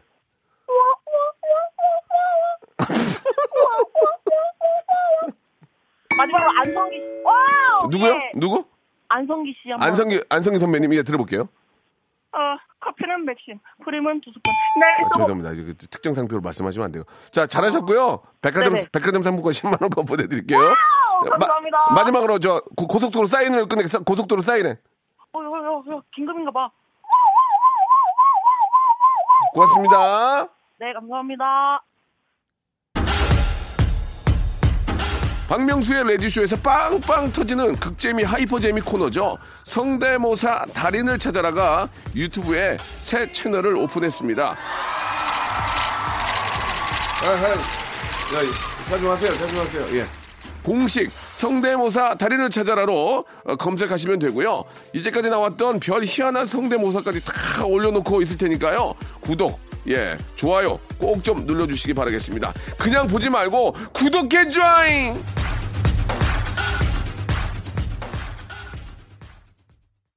마지막으로 6.17 6.51
안성기 6.59 6.97
씨. 6.97 7.05
와우! 7.23 7.89
누구요? 7.91 8.13
예. 8.13 8.33
누구? 8.35 8.65
안성기 9.09 9.55
씨 9.63 9.71
한번. 9.73 9.89
안성기, 9.89 10.25
안성기 10.31 10.59
선배님, 10.59 10.95
예, 10.95 11.03
들어볼게요. 11.03 11.43
어, 11.43 12.39
커피는 12.81 13.27
맥심, 13.27 13.59
프림은 13.85 14.23
두 14.23 14.31
스푼. 14.31 14.41
네, 14.81 14.87
아, 15.05 15.09
또 15.13 15.19
죄송합니다. 15.19 15.53
이거 15.53 15.71
특정 15.91 16.15
상표로 16.15 16.41
말씀하시면 16.41 16.87
안 16.87 16.93
돼요. 16.93 17.05
자, 17.31 17.47
잘하셨고요. 17.47 18.23
백화점, 18.41 18.73
네네. 18.73 18.87
백화점 18.91 19.23
상품권 19.23 19.53
10만 19.53 19.83
원권 19.83 20.07
보내드릴게요. 20.07 20.59
감사합니다. 21.29 21.79
마, 21.93 22.05
지막으로 22.05 22.48
저 22.48 22.63
고- 22.77 22.87
고속도로 22.87 23.27
사인을 23.27 23.67
끝내, 23.67 23.85
고속도로 24.05 24.43
사인해. 24.43 24.79
어, 25.33 25.39
어, 25.39 25.43
어, 25.43 25.97
어, 25.97 26.03
긴급인가 26.15 26.51
봐. 26.51 26.71
고맙습니다. 29.53 30.47
네, 30.79 30.93
감사합니다. 30.95 31.83
박명수의 35.49 36.05
레디쇼에서 36.05 36.57
빵빵 36.63 37.33
터지는 37.33 37.75
극재미 37.77 38.23
하이퍼재미 38.23 38.81
코너죠. 38.83 39.37
성대모사 39.65 40.67
달인을 40.73 41.19
찾아라가 41.19 41.89
유튜브에 42.15 42.77
새 43.01 43.31
채널을 43.33 43.75
오픈했습니다. 43.77 44.45
아, 47.23 47.27
야, 47.27 47.55
자중하세요, 48.89 49.33
자중하세요. 49.33 49.99
예. 49.99 50.20
공식 50.63 51.11
성대모사 51.35 52.17
달인을 52.17 52.51
찾아라로 52.51 53.25
어, 53.45 53.57
검색하시면 53.57 54.19
되고요. 54.19 54.65
이제까지 54.95 55.31
나왔던 55.31 55.81
별 55.81 56.03
희한한 56.05 56.47
성대모사까지 56.47 57.25
다 57.25 57.65
올려놓고 57.65 58.23
있을 58.23 58.37
테니까요. 58.39 58.95
구독, 59.21 59.59
예, 59.89 60.17
좋아요 60.37 60.79
꼭 60.99 61.23
좀 61.23 61.45
눌러주시기 61.47 61.95
바라겠습니다. 61.95 62.53
그냥 62.79 63.07
보지 63.07 63.29
말고 63.31 63.73
구독해 63.93 64.49
줘잉! 64.49 65.23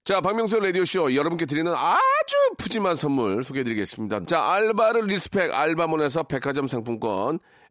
자, 0.05 0.19
박명수 0.19 0.59
라디오쇼 0.59 1.15
여러분께 1.15 1.45
드리는 1.45 1.71
아주 1.71 2.35
푸짐한 2.57 2.97
선물 2.97 3.41
소개해드리겠습니다. 3.43 4.25
자, 4.25 4.51
알바를 4.51 5.05
respect 5.05 5.53
알바몬에서 5.57 6.23
백화점 6.23 6.67
상품권, 6.67 7.39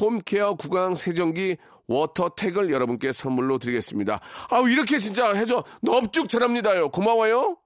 홈케어 0.00 0.54
구강 0.54 0.94
세정기 0.94 1.56
워터택을 1.86 2.70
여러분께 2.70 3.12
선물로 3.12 3.58
드리겠습니다. 3.58 4.20
아우 4.50 4.68
이렇게 4.68 4.98
진짜 4.98 5.32
해줘 5.32 5.64
넙죽 5.82 6.28
잘합니다요. 6.28 6.90
고마워요. 6.90 7.56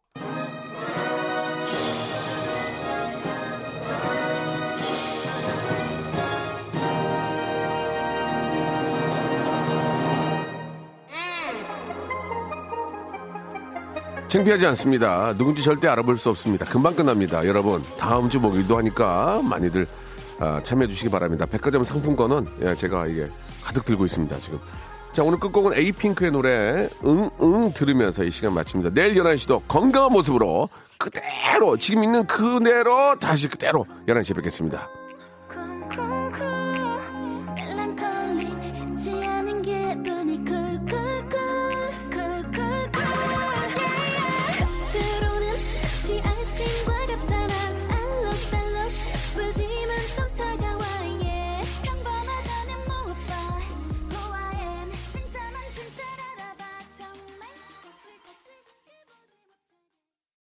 창피하지 14.28 14.66
않습니다. 14.66 15.34
누군지 15.38 15.62
절대 15.62 15.86
알아볼 15.88 16.16
수 16.16 16.28
없습니다. 16.30 16.66
금방 16.66 16.94
끝납니다. 16.94 17.46
여러분, 17.46 17.82
다음 17.98 18.28
주 18.28 18.40
목요일도 18.40 18.76
하니까 18.76 19.40
많이들 19.42 19.86
아, 20.38 20.60
참여해 20.62 20.88
주시기 20.88 21.10
바랍니다. 21.10 21.46
백화점 21.46 21.84
상품권은 21.84 22.46
예, 22.62 22.74
제가 22.74 23.06
이게 23.06 23.28
가득 23.62 23.84
들고 23.84 24.04
있습니다. 24.04 24.36
지금. 24.38 24.58
자, 25.12 25.22
오늘 25.22 25.38
끝곡은 25.38 25.78
에이핑크의 25.78 26.30
노래 26.30 26.88
응, 27.04 27.30
응 27.40 27.72
들으면서 27.72 28.22
이 28.22 28.30
시간 28.30 28.52
마칩니다. 28.52 28.90
내일 28.90 29.14
11시도 29.14 29.62
건강한 29.66 30.12
모습으로 30.12 30.68
그대로, 30.98 31.76
지금 31.78 32.04
있는 32.04 32.26
그대로 32.26 33.18
다시 33.18 33.48
그대로 33.48 33.86
11시에 34.06 34.36
뵙겠습니다. 34.36 34.86